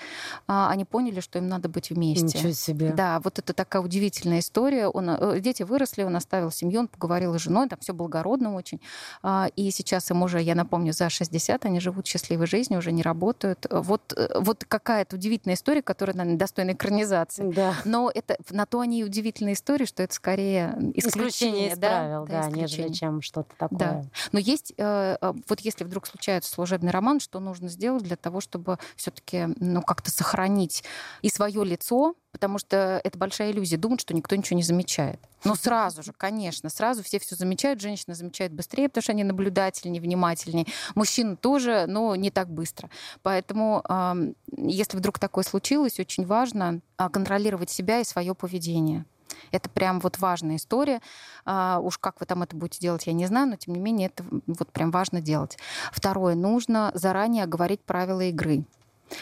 а, 0.46 0.70
они 0.70 0.84
поняли, 0.84 1.20
что 1.20 1.38
им 1.38 1.48
надо 1.48 1.68
быть 1.68 1.90
вместе. 1.90 2.38
Ничего 2.38 2.52
себе. 2.52 2.92
Да, 2.92 3.20
вот 3.20 3.38
это 3.38 3.52
такая 3.52 3.82
удивительная 3.82 4.40
история. 4.40 4.88
Он, 4.88 5.10
э, 5.10 5.40
дети 5.40 5.62
выросли, 5.62 6.02
он 6.02 6.16
оставил 6.16 6.50
семью, 6.50 6.80
он 6.80 6.88
поговорил 6.88 7.38
с 7.38 7.42
женой, 7.42 7.68
там 7.68 7.78
все 7.80 7.92
благородно 7.92 8.54
очень. 8.54 8.80
А, 9.22 9.48
и 9.56 9.70
сейчас 9.70 10.10
им 10.10 10.22
уже, 10.22 10.40
я 10.40 10.54
напомню, 10.54 10.92
за 10.92 11.08
60, 11.08 11.64
они 11.64 11.80
живут 11.80 12.06
счастливой 12.06 12.46
жизнью, 12.46 12.78
уже 12.78 12.92
не 12.92 13.02
работают. 13.02 13.66
Вот, 13.70 14.12
э, 14.16 14.38
вот 14.38 14.64
какая-то 14.66 15.16
удивительная 15.16 15.56
история, 15.56 15.82
которая, 15.82 16.16
наверное, 16.16 16.38
достойна 16.38 16.72
экранизации. 16.72 17.50
Да. 17.50 17.74
Но 17.84 18.10
это, 18.14 18.36
на 18.50 18.66
то 18.66 18.80
они 18.80 19.04
удивительные 19.04 19.54
истории, 19.54 19.84
что 19.84 20.02
это 20.02 20.14
скорее 20.14 20.76
исключение, 20.94 21.28
исключение 21.28 21.72
из 21.72 21.78
да, 21.78 21.88
правил, 21.88 22.26
да, 22.26 22.42
да 22.42 22.50
нежели 22.50 22.92
чем 22.92 23.22
что-то 23.22 23.54
такое. 23.56 23.78
Да. 23.78 24.04
Но 24.32 24.38
есть, 24.38 24.74
э, 24.76 25.16
вот 25.48 25.60
если 25.60 25.69
вдруг 25.78 26.06
случается 26.06 26.52
служебный 26.52 26.90
роман, 26.90 27.20
что 27.20 27.40
нужно 27.40 27.68
сделать 27.68 28.02
для 28.02 28.16
того, 28.16 28.40
чтобы 28.40 28.78
все-таки 28.96 29.48
ну, 29.58 29.82
как-то 29.82 30.10
сохранить 30.10 30.84
и 31.22 31.30
свое 31.30 31.64
лицо, 31.64 32.14
потому 32.32 32.58
что 32.58 33.00
это 33.02 33.18
большая 33.18 33.50
иллюзия 33.50 33.76
думать, 33.76 34.00
что 34.00 34.14
никто 34.14 34.36
ничего 34.36 34.56
не 34.56 34.62
замечает. 34.62 35.20
Но 35.44 35.54
сразу 35.54 36.02
же, 36.02 36.12
конечно, 36.12 36.68
сразу 36.68 37.02
все 37.02 37.18
все 37.18 37.34
замечают, 37.34 37.80
женщины 37.80 38.14
замечают 38.14 38.52
быстрее, 38.52 38.88
потому 38.88 39.02
что 39.02 39.12
они 39.12 39.24
наблюдательнее, 39.24 40.02
внимательнее. 40.02 40.66
Мужчины 40.94 41.36
тоже, 41.36 41.86
но 41.88 42.14
не 42.14 42.30
так 42.30 42.50
быстро. 42.50 42.90
Поэтому, 43.22 43.82
если 44.56 44.96
вдруг 44.96 45.18
такое 45.18 45.44
случилось, 45.44 45.98
очень 45.98 46.26
важно 46.26 46.80
а, 46.96 47.08
контролировать 47.08 47.70
себя 47.70 48.00
и 48.00 48.04
свое 48.04 48.34
поведение. 48.34 49.06
Это 49.50 49.68
прям 49.70 50.00
вот 50.00 50.18
важная 50.18 50.56
история. 50.56 51.00
А, 51.44 51.80
уж 51.80 51.98
как 51.98 52.20
вы 52.20 52.26
там 52.26 52.42
это 52.42 52.56
будете 52.56 52.80
делать, 52.80 53.06
я 53.06 53.12
не 53.12 53.26
знаю, 53.26 53.48
но 53.48 53.56
тем 53.56 53.74
не 53.74 53.80
менее 53.80 54.08
это 54.08 54.24
вот 54.46 54.72
прям 54.72 54.90
важно 54.90 55.20
делать. 55.20 55.58
Второе, 55.92 56.34
нужно 56.34 56.90
заранее 56.94 57.44
оговорить 57.44 57.80
правила 57.82 58.22
игры 58.22 58.64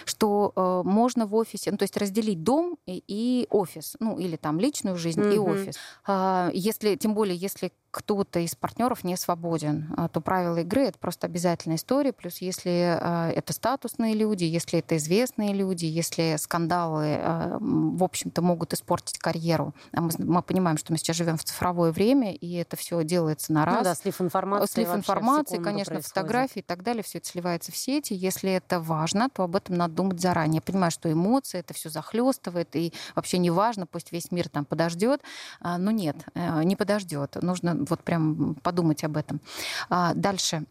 что 0.04 0.52
э, 0.54 0.82
можно 0.88 1.26
в 1.26 1.34
офисе, 1.34 1.70
ну, 1.70 1.78
то 1.78 1.84
есть 1.84 1.96
разделить 1.96 2.42
дом 2.42 2.76
и, 2.86 3.02
и 3.06 3.46
офис, 3.50 3.96
ну, 4.00 4.18
или 4.18 4.36
там 4.36 4.60
личную 4.60 4.96
жизнь 4.96 5.20
mm-hmm. 5.20 5.34
и 5.34 5.38
офис. 5.38 5.78
Э, 6.06 6.50
если, 6.52 6.96
тем 6.96 7.14
более, 7.14 7.36
если 7.36 7.72
кто-то 7.90 8.40
из 8.40 8.54
партнеров 8.54 9.02
не 9.02 9.16
свободен, 9.16 9.94
а, 9.96 10.08
то 10.08 10.20
правила 10.20 10.58
игры 10.58 10.82
это 10.82 10.98
просто 10.98 11.26
обязательная 11.26 11.76
история. 11.76 12.12
Плюс 12.12 12.38
если 12.38 12.98
а, 13.00 13.30
это 13.30 13.52
статусные 13.52 14.14
люди, 14.14 14.44
если 14.44 14.80
это 14.80 14.96
известные 14.98 15.54
люди, 15.54 15.86
если 15.86 16.36
скандалы, 16.36 17.16
а, 17.18 17.58
в 17.60 18.04
общем-то, 18.04 18.42
могут 18.42 18.74
испортить 18.74 19.18
карьеру. 19.18 19.74
Мы, 19.92 20.10
мы 20.18 20.42
понимаем, 20.42 20.76
что 20.76 20.92
мы 20.92 20.98
сейчас 20.98 21.16
живем 21.16 21.38
в 21.38 21.44
цифровое 21.44 21.90
время, 21.90 22.34
и 22.34 22.54
это 22.54 22.76
все 22.76 23.02
делается 23.04 23.52
на 23.52 23.64
раз. 23.64 23.78
Ну 23.78 23.84
да, 23.84 23.94
слив 23.94 24.20
информации. 24.20 24.74
Слив 24.74 24.94
информации, 24.94 25.56
конечно, 25.56 25.94
происходит. 25.94 26.06
фотографии 26.06 26.58
и 26.58 26.62
так 26.62 26.82
далее, 26.82 27.02
все 27.02 27.18
это 27.18 27.28
сливается 27.28 27.72
в 27.72 27.76
сети. 27.76 28.12
Если 28.12 28.50
это 28.52 28.80
важно, 28.80 29.30
то 29.30 29.44
об 29.44 29.56
этом 29.56 29.76
надо 29.76 29.94
думать 29.94 30.20
заранее. 30.20 30.56
Я 30.56 30.62
понимаю, 30.62 30.90
что 30.90 31.10
эмоции 31.10 31.60
это 31.60 31.72
все 31.72 31.88
захлестывает, 31.88 32.76
и 32.76 32.92
вообще 33.14 33.38
не 33.38 33.50
важно, 33.50 33.86
пусть 33.86 34.12
весь 34.12 34.30
мир 34.30 34.48
там 34.48 34.64
подождет. 34.64 35.22
Но 35.60 35.90
нет, 35.90 36.16
э, 36.34 36.62
не 36.64 36.76
подождет. 36.76 37.36
Нужно 37.40 37.77
вот 37.84 38.02
прям 38.02 38.54
подумать 38.62 39.04
об 39.04 39.16
этом. 39.16 39.40
А, 39.88 40.14
дальше 40.14 40.64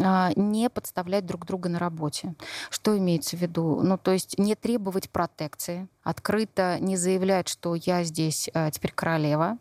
а, 0.00 0.32
не 0.36 0.70
подставлять 0.70 1.26
друг 1.26 1.46
друга 1.46 1.68
на 1.68 1.78
работе. 1.78 2.34
Что 2.70 2.96
имеется 2.96 3.36
в 3.36 3.40
виду? 3.40 3.80
Ну, 3.82 3.98
то 3.98 4.12
есть 4.12 4.38
не 4.38 4.54
требовать 4.54 5.10
протекции, 5.10 5.88
открыто 6.02 6.78
не 6.80 6.96
заявлять, 6.96 7.48
что 7.48 7.74
я 7.74 8.04
здесь 8.04 8.48
а, 8.54 8.70
теперь 8.70 8.92
королева, 8.92 9.58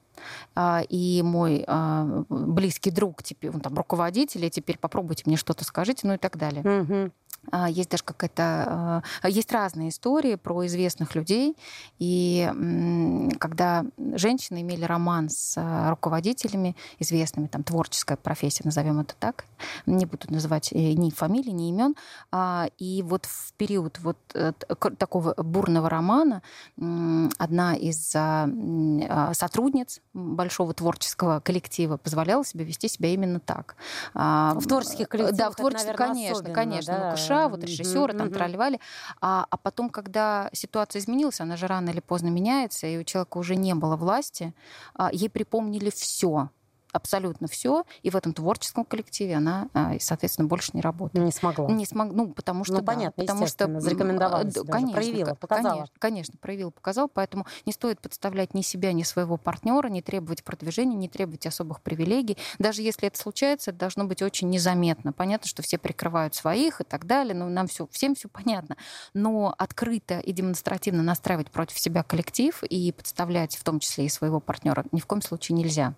и 0.87 1.21
мой 1.25 1.65
близкий 2.29 2.91
друг, 2.91 3.23
теперь, 3.23 3.49
он 3.49 3.59
там 3.59 3.73
руководитель, 3.73 4.45
и 4.45 4.51
теперь 4.51 4.77
попробуйте 4.77 5.23
мне 5.25 5.35
что-то 5.35 5.63
скажите, 5.63 6.05
ну 6.05 6.13
и 6.13 6.17
так 6.17 6.37
далее. 6.37 6.61
Угу. 6.61 7.11
А, 7.49 7.69
есть 7.69 7.89
даже 7.89 8.03
какая-то... 8.03 9.03
А, 9.21 9.29
есть 9.29 9.51
разные 9.51 9.89
истории 9.89 10.35
про 10.35 10.65
известных 10.67 11.15
людей. 11.15 11.57
И 11.97 12.49
когда 13.39 13.83
женщины 14.13 14.61
имели 14.61 14.83
роман 14.83 15.29
с 15.29 15.55
а, 15.57 15.89
руководителями 15.89 16.75
известными, 16.99 17.47
там, 17.47 17.63
творческая 17.63 18.17
профессия, 18.17 18.63
назовем 18.63 18.99
это 18.99 19.15
так, 19.19 19.45
не 19.85 20.05
буду 20.05 20.31
называть 20.31 20.71
э, 20.71 20.93
ни 20.93 21.09
фамилий, 21.09 21.51
ни 21.51 21.69
имен, 21.69 21.95
и 22.77 23.03
вот 23.03 23.25
в 23.25 23.53
период 23.53 23.99
вот 23.99 24.17
э, 24.33 24.53
такого 24.97 25.33
бурного 25.37 25.89
романа 25.89 26.41
одна 27.37 27.75
из 27.75 28.09
сотрудниц 29.37 30.01
большого 30.13 30.73
творческого 30.73 31.39
коллектива 31.39 31.97
позволяла 31.97 32.45
себе 32.45 32.65
вести 32.65 32.87
себя 32.87 33.09
именно 33.09 33.39
так. 33.39 33.75
В 34.13 34.61
творческих 34.67 35.09
коллективах 35.09 35.37
Да, 35.37 35.51
в 35.51 35.55
творческих, 35.55 35.95
конечно, 35.95 36.53
конечно. 36.53 36.93
Да? 36.93 37.15
Душа, 37.35 37.47
вот 37.49 37.63
режиссеры 37.63 38.13
там 38.13 38.31
тролливали. 38.31 38.79
А, 39.19 39.45
а 39.49 39.57
потом, 39.57 39.89
когда 39.89 40.49
ситуация 40.53 40.99
изменилась, 40.99 41.41
она 41.41 41.57
же 41.57 41.67
рано 41.67 41.89
или 41.89 41.99
поздно 41.99 42.27
меняется, 42.27 42.87
и 42.87 42.97
у 42.97 43.03
человека 43.03 43.37
уже 43.37 43.55
не 43.55 43.73
было 43.73 43.95
власти, 43.95 44.53
а, 44.93 45.09
ей 45.11 45.29
припомнили 45.29 45.89
все 45.89 46.49
абсолютно 46.91 47.47
все, 47.47 47.85
и 48.01 48.09
в 48.09 48.15
этом 48.15 48.33
творческом 48.33 48.85
коллективе 48.85 49.35
она, 49.35 49.69
а, 49.73 49.93
соответственно, 49.99 50.47
больше 50.47 50.71
не 50.73 50.81
работает. 50.81 51.25
Не 51.25 51.31
смогла. 51.31 51.69
Не 51.69 51.85
смог, 51.85 52.11
ну, 52.11 52.33
потому 52.33 52.63
что, 52.63 52.75
ну, 52.75 52.79
да, 52.81 52.85
понятно, 52.85 53.23
потому 53.23 53.47
что 53.47 53.79
зарекомендовалась, 53.79 54.53
конечно, 54.69 54.93
проявила, 54.93 55.33
показала. 55.35 55.73
Конечно, 55.73 55.95
конечно, 55.99 56.37
проявила, 56.39 56.69
показала, 56.69 57.07
поэтому 57.07 57.45
не 57.65 57.73
стоит 57.73 57.99
подставлять 58.01 58.53
ни 58.53 58.61
себя, 58.61 58.93
ни 58.93 59.03
своего 59.03 59.37
партнера, 59.37 59.87
не 59.87 60.01
требовать 60.01 60.43
продвижения, 60.43 60.95
не 60.95 61.09
требовать 61.09 61.45
особых 61.45 61.81
привилегий. 61.81 62.37
Даже 62.59 62.81
если 62.81 63.07
это 63.07 63.17
случается, 63.17 63.71
это 63.71 63.79
должно 63.79 64.05
быть 64.05 64.21
очень 64.21 64.49
незаметно. 64.49 65.13
Понятно, 65.13 65.47
что 65.47 65.61
все 65.61 65.77
прикрывают 65.77 66.35
своих 66.35 66.81
и 66.81 66.83
так 66.83 67.05
далее, 67.05 67.33
но 67.33 67.49
нам 67.49 67.67
все, 67.67 67.87
всем 67.91 68.15
все 68.15 68.27
понятно. 68.27 68.77
Но 69.13 69.53
открыто 69.57 70.19
и 70.19 70.31
демонстративно 70.31 71.03
настраивать 71.03 71.51
против 71.51 71.79
себя 71.79 72.03
коллектив 72.03 72.61
и 72.63 72.91
подставлять 72.91 73.55
в 73.55 73.63
том 73.63 73.79
числе 73.79 74.05
и 74.05 74.09
своего 74.09 74.39
партнера 74.39 74.85
ни 74.91 74.99
в 74.99 75.05
коем 75.05 75.21
случае 75.21 75.57
нельзя. 75.57 75.93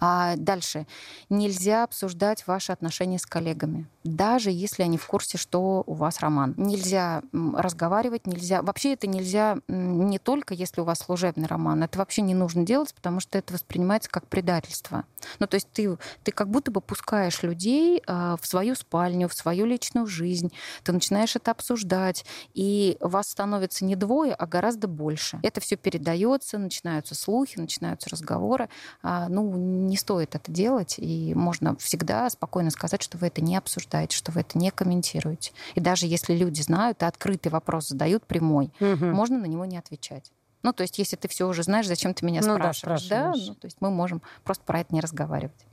А 0.00 0.23
а 0.24 0.36
дальше. 0.36 0.86
Нельзя 1.28 1.84
обсуждать 1.84 2.46
ваши 2.46 2.72
отношения 2.72 3.18
с 3.18 3.26
коллегами, 3.26 3.86
даже 4.04 4.50
если 4.50 4.82
они 4.82 4.98
в 4.98 5.06
курсе, 5.06 5.38
что 5.38 5.82
у 5.86 5.94
вас 5.94 6.20
роман. 6.20 6.54
Нельзя 6.56 7.22
разговаривать, 7.32 8.26
нельзя... 8.26 8.62
Вообще 8.62 8.94
это 8.94 9.06
нельзя 9.06 9.58
не 9.68 10.18
только, 10.18 10.54
если 10.54 10.80
у 10.80 10.84
вас 10.84 10.98
служебный 10.98 11.46
роман. 11.46 11.82
Это 11.82 11.98
вообще 11.98 12.22
не 12.22 12.34
нужно 12.34 12.64
делать, 12.64 12.94
потому 12.94 13.20
что 13.20 13.38
это 13.38 13.52
воспринимается 13.54 14.10
как 14.10 14.26
предательство. 14.26 15.04
Ну, 15.38 15.46
то 15.46 15.56
есть 15.56 15.68
ты, 15.72 15.98
ты 16.22 16.32
как 16.32 16.48
будто 16.50 16.70
бы 16.70 16.80
пускаешь 16.80 17.42
людей 17.42 18.02
э, 18.06 18.36
в 18.40 18.46
свою 18.46 18.74
спальню, 18.74 19.28
в 19.28 19.34
свою 19.34 19.66
личную 19.66 20.06
жизнь. 20.06 20.52
Ты 20.82 20.92
начинаешь 20.92 21.36
это 21.36 21.50
обсуждать, 21.50 22.24
и 22.52 22.96
вас 23.00 23.28
становится 23.28 23.84
не 23.84 23.96
двое, 23.96 24.34
а 24.34 24.46
гораздо 24.46 24.88
больше. 24.88 25.40
Это 25.42 25.60
все 25.60 25.76
передается, 25.76 26.58
начинаются 26.58 27.14
слухи, 27.14 27.58
начинаются 27.58 28.10
разговоры. 28.10 28.68
А, 29.02 29.28
ну, 29.28 29.54
не 29.56 29.96
стоит 29.96 30.13
стоит 30.14 30.34
это 30.36 30.52
делать, 30.52 30.94
и 30.98 31.34
можно 31.34 31.76
всегда 31.76 32.30
спокойно 32.30 32.70
сказать, 32.70 33.02
что 33.02 33.18
вы 33.18 33.26
это 33.26 33.42
не 33.42 33.56
обсуждаете, 33.56 34.16
что 34.16 34.30
вы 34.30 34.40
это 34.40 34.56
не 34.56 34.70
комментируете. 34.70 35.52
И 35.74 35.80
даже 35.80 36.06
если 36.06 36.34
люди 36.34 36.62
знают 36.62 37.02
и 37.02 37.04
открытый 37.04 37.50
вопрос 37.50 37.88
задают 37.88 38.24
прямой, 38.24 38.70
угу. 38.78 39.06
можно 39.06 39.38
на 39.38 39.46
него 39.46 39.64
не 39.64 39.76
отвечать. 39.76 40.30
Ну, 40.62 40.72
то 40.72 40.82
есть, 40.82 40.98
если 40.98 41.16
ты 41.16 41.28
все 41.28 41.48
уже 41.48 41.62
знаешь, 41.62 41.86
зачем 41.86 42.14
ты 42.14 42.24
меня 42.24 42.40
ну, 42.42 42.54
спрашиваешь? 42.54 43.08
Да, 43.08 43.32
да? 43.32 43.34
Ну, 43.36 43.54
то 43.54 43.66
есть 43.66 43.76
мы 43.80 43.90
можем 43.90 44.22
просто 44.44 44.64
про 44.64 44.80
это 44.80 44.94
не 44.94 45.00
разговаривать. 45.00 45.66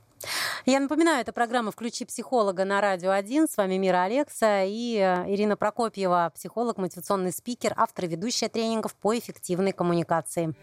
Я 0.66 0.80
напоминаю, 0.80 1.20
это 1.20 1.32
программа 1.32 1.72
«Включи 1.72 2.04
психолога» 2.04 2.64
на 2.64 2.80
Радио 2.80 3.10
1. 3.10 3.48
С 3.48 3.56
вами 3.56 3.76
Мира 3.76 4.04
Алекса 4.04 4.64
и 4.64 4.96
э, 4.96 5.32
Ирина 5.32 5.56
Прокопьева, 5.56 6.30
психолог, 6.34 6.78
мотивационный 6.78 7.32
спикер, 7.32 7.74
автор 7.76 8.04
и 8.04 8.08
ведущая 8.08 8.48
тренингов 8.48 8.94
по 8.94 9.18
эффективной 9.18 9.72
коммуникации. 9.72 10.54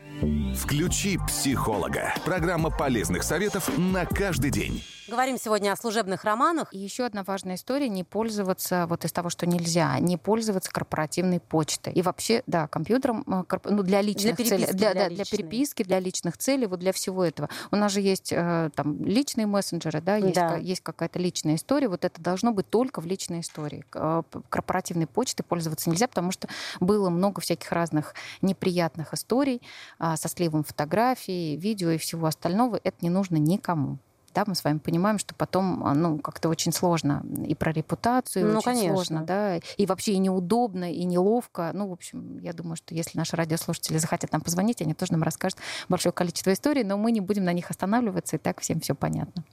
«Включи 0.56 1.18
психолога»– 1.28 2.13
программа 2.25 2.70
полезных 2.70 3.24
советов 3.24 3.70
на 3.78 4.06
каждый 4.06 4.51
день. 4.51 4.84
Говорим 5.10 5.38
сегодня 5.39 5.72
о 5.72 5.75
служебных 5.75 6.24
романах. 6.24 6.74
И 6.74 6.78
еще 6.78 7.06
одна 7.06 7.24
важная 7.24 7.56
история– 7.56 7.89
не 7.89 8.04
пользоваться, 8.04 8.86
вот 8.88 9.06
из 9.06 9.12
того, 9.12 9.30
что 9.30 9.48
нельзя, 9.48 9.98
не 10.00 10.18
пользоваться 10.18 10.72
корпоративной 10.72 11.39
почтой. 11.39 11.94
И 11.94 12.01
вообще, 12.04 12.44
да, 12.46 12.68
компьютером 12.68 13.24
э, 13.28 13.58
ну, 13.66 13.82
для 13.82 14.01
личных 14.01 14.36
для 14.36 14.46
целей. 14.46 14.68
Для, 14.72 14.94
для, 14.94 15.10
для 15.10 15.25
переписки, 15.25 15.84
для 15.84 16.00
личных 16.00 16.38
целей, 16.38 16.68
вот 16.68 16.80
для 16.80 16.94
всего 16.94 17.24
этого. 17.24 17.50
У 17.72 17.75
нас 17.75 17.92
же 17.92 18.01
есть 18.01 18.32
э, 18.32 18.70
там 18.75 19.04
личные 19.04 19.48
мессенджеры, 19.50 20.01
да, 20.01 20.15
есть, 20.15 20.36
да. 20.36 20.56
есть 20.56 20.82
какая-то 20.82 21.20
личная 21.20 21.56
история. 21.56 21.88
Вот 21.88 22.06
это 22.06 22.22
должно 22.22 22.51
быть 22.51 22.70
только 22.70 23.01
в 23.01 23.06
личной 23.06 23.41
истории. 23.41 23.84
Э, 23.94 24.24
корпоративной 24.50 25.08
почтой 25.08 25.46
пользоваться 25.46 25.89
нельзя, 25.89 26.08
потому 26.08 26.32
что 26.32 26.48
было 26.79 27.10
много 27.10 27.41
всяких 27.41 27.72
разных 27.72 28.13
неприятных 28.41 29.13
историй 29.13 29.62
а, 29.98 30.15
со 30.18 30.29
сливом 30.29 30.63
фотографий, 30.63 31.58
видео 31.58 31.91
и 31.91 31.98
всего 31.98 32.27
остального. 32.27 32.79
Это 32.84 32.98
не 33.01 33.10
нужно 33.10 33.38
никому 33.38 34.00
да, 34.33 34.43
мы 34.45 34.55
с 34.55 34.63
вами 34.63 34.79
понимаем, 34.79 35.17
что 35.19 35.36
потом, 35.36 35.83
а, 35.86 35.93
ну, 35.93 36.19
как-то 36.19 36.50
очень 36.50 36.71
сложно 36.71 37.24
и 37.45 37.55
про 37.55 37.71
репутацию, 37.71 38.45
ну, 38.48 38.59
очень 38.59 38.63
конечно. 38.63 38.93
сложно, 38.93 39.24
да, 39.25 39.57
и 39.57 39.86
вообще 39.86 40.13
и 40.13 40.17
неудобно, 40.17 40.91
и 40.91 41.03
неловко. 41.03 41.71
Ну, 41.74 41.88
в 41.88 41.93
общем, 41.93 42.39
я 42.39 42.53
думаю, 42.53 42.75
что 42.75 42.93
если 42.93 43.17
наши 43.17 43.36
радиослушатели 43.36 43.98
захотят 43.98 44.31
нам 44.31 44.41
позвонить, 44.41 44.81
они 44.81 44.93
тоже 44.93 45.13
нам 45.13 45.24
расскажут 45.24 45.59
большое 45.88 46.13
количество 46.13 46.53
историй, 46.53 46.83
но 46.83 46.98
мы 46.98 47.12
не 47.12 47.21
будем 47.21 47.43
на 47.43 47.53
них 47.53 47.69
останавливаться, 47.69 48.36
и 48.36 48.39
так 48.39 48.62
всем 48.62 48.79
все 48.79 48.95
понятно. 48.95 49.43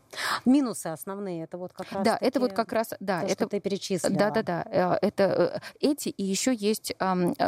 Минусы 0.45 0.87
основные, 0.89 1.45
это 1.45 1.59
вот 1.59 1.73
как 1.73 1.93
раз 1.93 2.05
Да, 2.05 2.19
это 2.21 2.41
вот 2.41 2.53
как 2.53 2.73
раз, 2.73 2.95
да, 3.01 3.21
то, 3.21 3.27
это 3.27 3.35
что 3.35 3.49
ты 3.49 3.61
перечислила. 3.61 4.17
Да, 4.17 4.31
да, 4.31 4.43
да, 4.43 4.67
э, 4.71 5.07
это 5.07 5.61
э, 5.81 5.87
эти, 5.87 6.09
и 6.09 6.23
еще 6.23 6.55
есть 6.55 6.95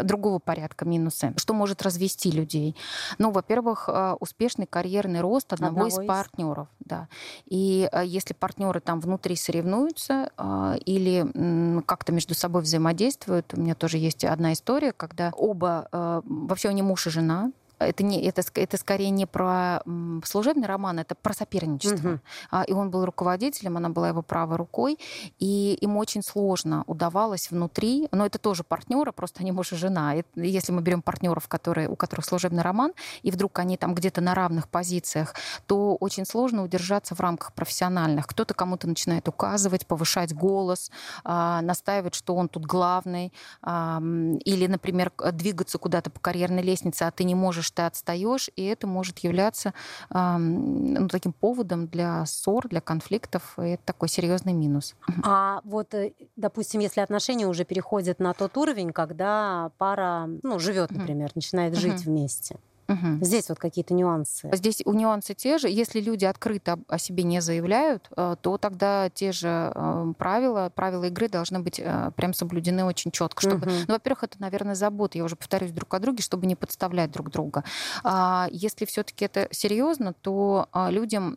другого 0.02 0.38
порядка 0.38 0.85
минусы, 0.85 1.32
что 1.37 1.54
может 1.54 1.82
развести 1.82 2.30
людей. 2.30 2.76
Ну, 3.18 3.30
во-первых, 3.30 3.88
э, 3.88 4.16
успешный 4.20 4.66
карьерный 4.66 5.20
рост 5.20 5.52
одного, 5.52 5.73
одного 5.73 5.88
из, 5.88 5.99
из 5.99 6.06
партнеров, 6.06 6.68
да. 6.80 7.08
И 7.46 7.88
а, 7.90 8.02
если 8.02 8.34
партнеры 8.34 8.80
там 8.80 9.00
внутри 9.00 9.37
соревнуются 9.37 10.30
а, 10.37 10.76
или 10.84 11.82
как-то 11.82 12.12
между 12.12 12.34
собой 12.34 12.62
взаимодействуют, 12.62 13.54
у 13.54 13.60
меня 13.60 13.75
тоже 13.75 13.98
есть 13.98 14.25
одна 14.25 14.52
история, 14.52 14.92
когда 14.92 15.32
оба, 15.37 15.88
а, 15.92 16.22
вообще 16.25 16.68
они 16.68 16.82
муж 16.82 17.06
и 17.06 17.10
жена, 17.10 17.52
это, 17.78 18.02
не, 18.02 18.23
это, 18.25 18.42
это 18.54 18.76
скорее 18.76 19.11
не 19.11 19.26
про 19.26 19.82
служебный 20.25 20.66
роман, 20.66 20.99
это 20.99 21.14
про 21.14 21.32
соперничество. 21.32 22.20
Угу. 22.52 22.62
И 22.68 22.73
он 22.73 22.90
был 22.90 23.04
руководителем, 23.04 23.76
она 23.76 23.88
была 23.88 24.08
его 24.08 24.23
правой 24.23 24.56
рукой, 24.56 24.99
и 25.38 25.75
им 25.80 25.97
очень 25.97 26.23
сложно 26.23 26.85
удавалось 26.87 27.50
внутри, 27.50 28.08
но 28.12 28.26
это 28.26 28.38
тоже 28.38 28.64
партнеры, 28.64 29.12
просто 29.12 29.40
они 29.40 29.52
муж 29.52 29.73
и 29.73 29.76
жена. 29.76 30.14
И 30.16 30.25
если 30.35 30.73
мы 30.73 30.82
берем 30.82 31.02
партнеров, 31.02 31.49
которые, 31.49 31.88
у 31.88 31.97
которых 31.97 32.25
служебный 32.25 32.62
роман, 32.62 32.92
и 33.23 33.30
вдруг 33.30 33.58
они 33.58 33.76
там 33.76 33.94
где-то 33.94 34.20
на 34.20 34.35
равных 34.35 34.68
позициях, 34.68 35.35
то 35.66 35.97
очень 35.97 36.25
сложно 36.25 36.62
удержаться 36.64 37.14
в 37.14 37.20
рамках 37.20 37.52
профессиональных. 37.52 38.26
Кто-то 38.26 38.54
кому-то 38.54 38.88
начинает 38.88 39.28
указывать, 39.28 39.87
повышать 39.87 40.35
голос, 40.35 40.90
настаивать, 41.25 42.14
что 42.14 42.35
он 42.35 42.49
тут 42.49 42.66
главный, 42.66 43.32
или, 43.64 44.66
например, 44.66 45.12
двигаться 45.32 45.78
куда-то 45.78 46.11
по 46.11 46.20
карьерной 46.20 46.62
лестнице, 46.62 47.04
а 47.04 47.11
ты 47.11 47.25
не 47.25 47.35
можешь 47.35 47.67
больше 47.68 47.72
ты 47.72 47.82
отстаешь, 47.82 48.50
и 48.56 48.64
это 48.64 48.87
может 48.87 49.18
являться 49.20 49.72
ну, 50.10 51.08
таким 51.08 51.32
поводом 51.32 51.87
для 51.87 52.25
ссор, 52.26 52.68
для 52.68 52.80
конфликтов, 52.80 53.58
и 53.58 53.70
это 53.70 53.82
такой 53.84 54.08
серьезный 54.08 54.52
минус. 54.52 54.94
А 55.22 55.60
вот, 55.64 55.94
э, 55.94 56.12
допустим, 56.37 56.80
если 56.80 57.00
отношения 57.00 57.46
уже 57.46 57.64
переходят 57.64 58.20
на 58.20 58.34
тот 58.34 58.56
уровень, 58.56 58.92
когда 58.92 59.70
пара 59.78 60.28
ну, 60.42 60.58
живет, 60.58 60.90
например, 60.90 61.30
начинает 61.34 61.76
жить 61.76 62.04
вместе, 62.04 62.56
Угу. 62.88 63.23
Здесь 63.25 63.50
вот 63.50 63.59
какие-то 63.59 63.92
нюансы. 63.92 64.49
Здесь 64.52 64.80
у 64.87 64.95
нюансы 64.95 65.35
те 65.35 65.59
же. 65.59 65.68
Если 65.68 66.00
люди 66.00 66.25
открыто 66.25 66.78
о 66.88 66.99
себе 66.99 67.23
не 67.23 67.40
заявляют, 67.40 68.09
э, 68.16 68.37
то 68.40 68.57
тогда 68.57 69.11
те 69.11 69.30
же 69.33 69.73
э, 69.75 70.12
правила, 70.16 70.73
правила 70.75 71.04
игры 71.04 71.28
должны 71.28 71.61
быть 71.61 71.78
э, 71.78 72.11
прям 72.16 72.33
соблюдены 72.33 72.85
очень 72.85 73.11
четко. 73.11 73.42
Чтобы, 73.42 73.66
угу. 73.66 73.75
ну, 73.88 73.95
во-первых, 73.95 74.25
это, 74.25 74.40
наверное, 74.40 74.75
забота, 74.75 75.18
я 75.18 75.25
уже 75.25 75.37
повторюсь, 75.37 75.73
друг 75.73 75.92
о 75.92 75.99
друге, 75.99 76.23
чтобы 76.23 76.47
не 76.47 76.57
подставлять 76.57 77.11
друг 77.11 77.30
друга. 77.30 77.62
А 78.04 78.49
если 78.50 78.87
все-таки 78.87 79.26
это 79.26 79.49
серьезно, 79.50 80.14
то 80.14 80.68
людям 80.88 81.37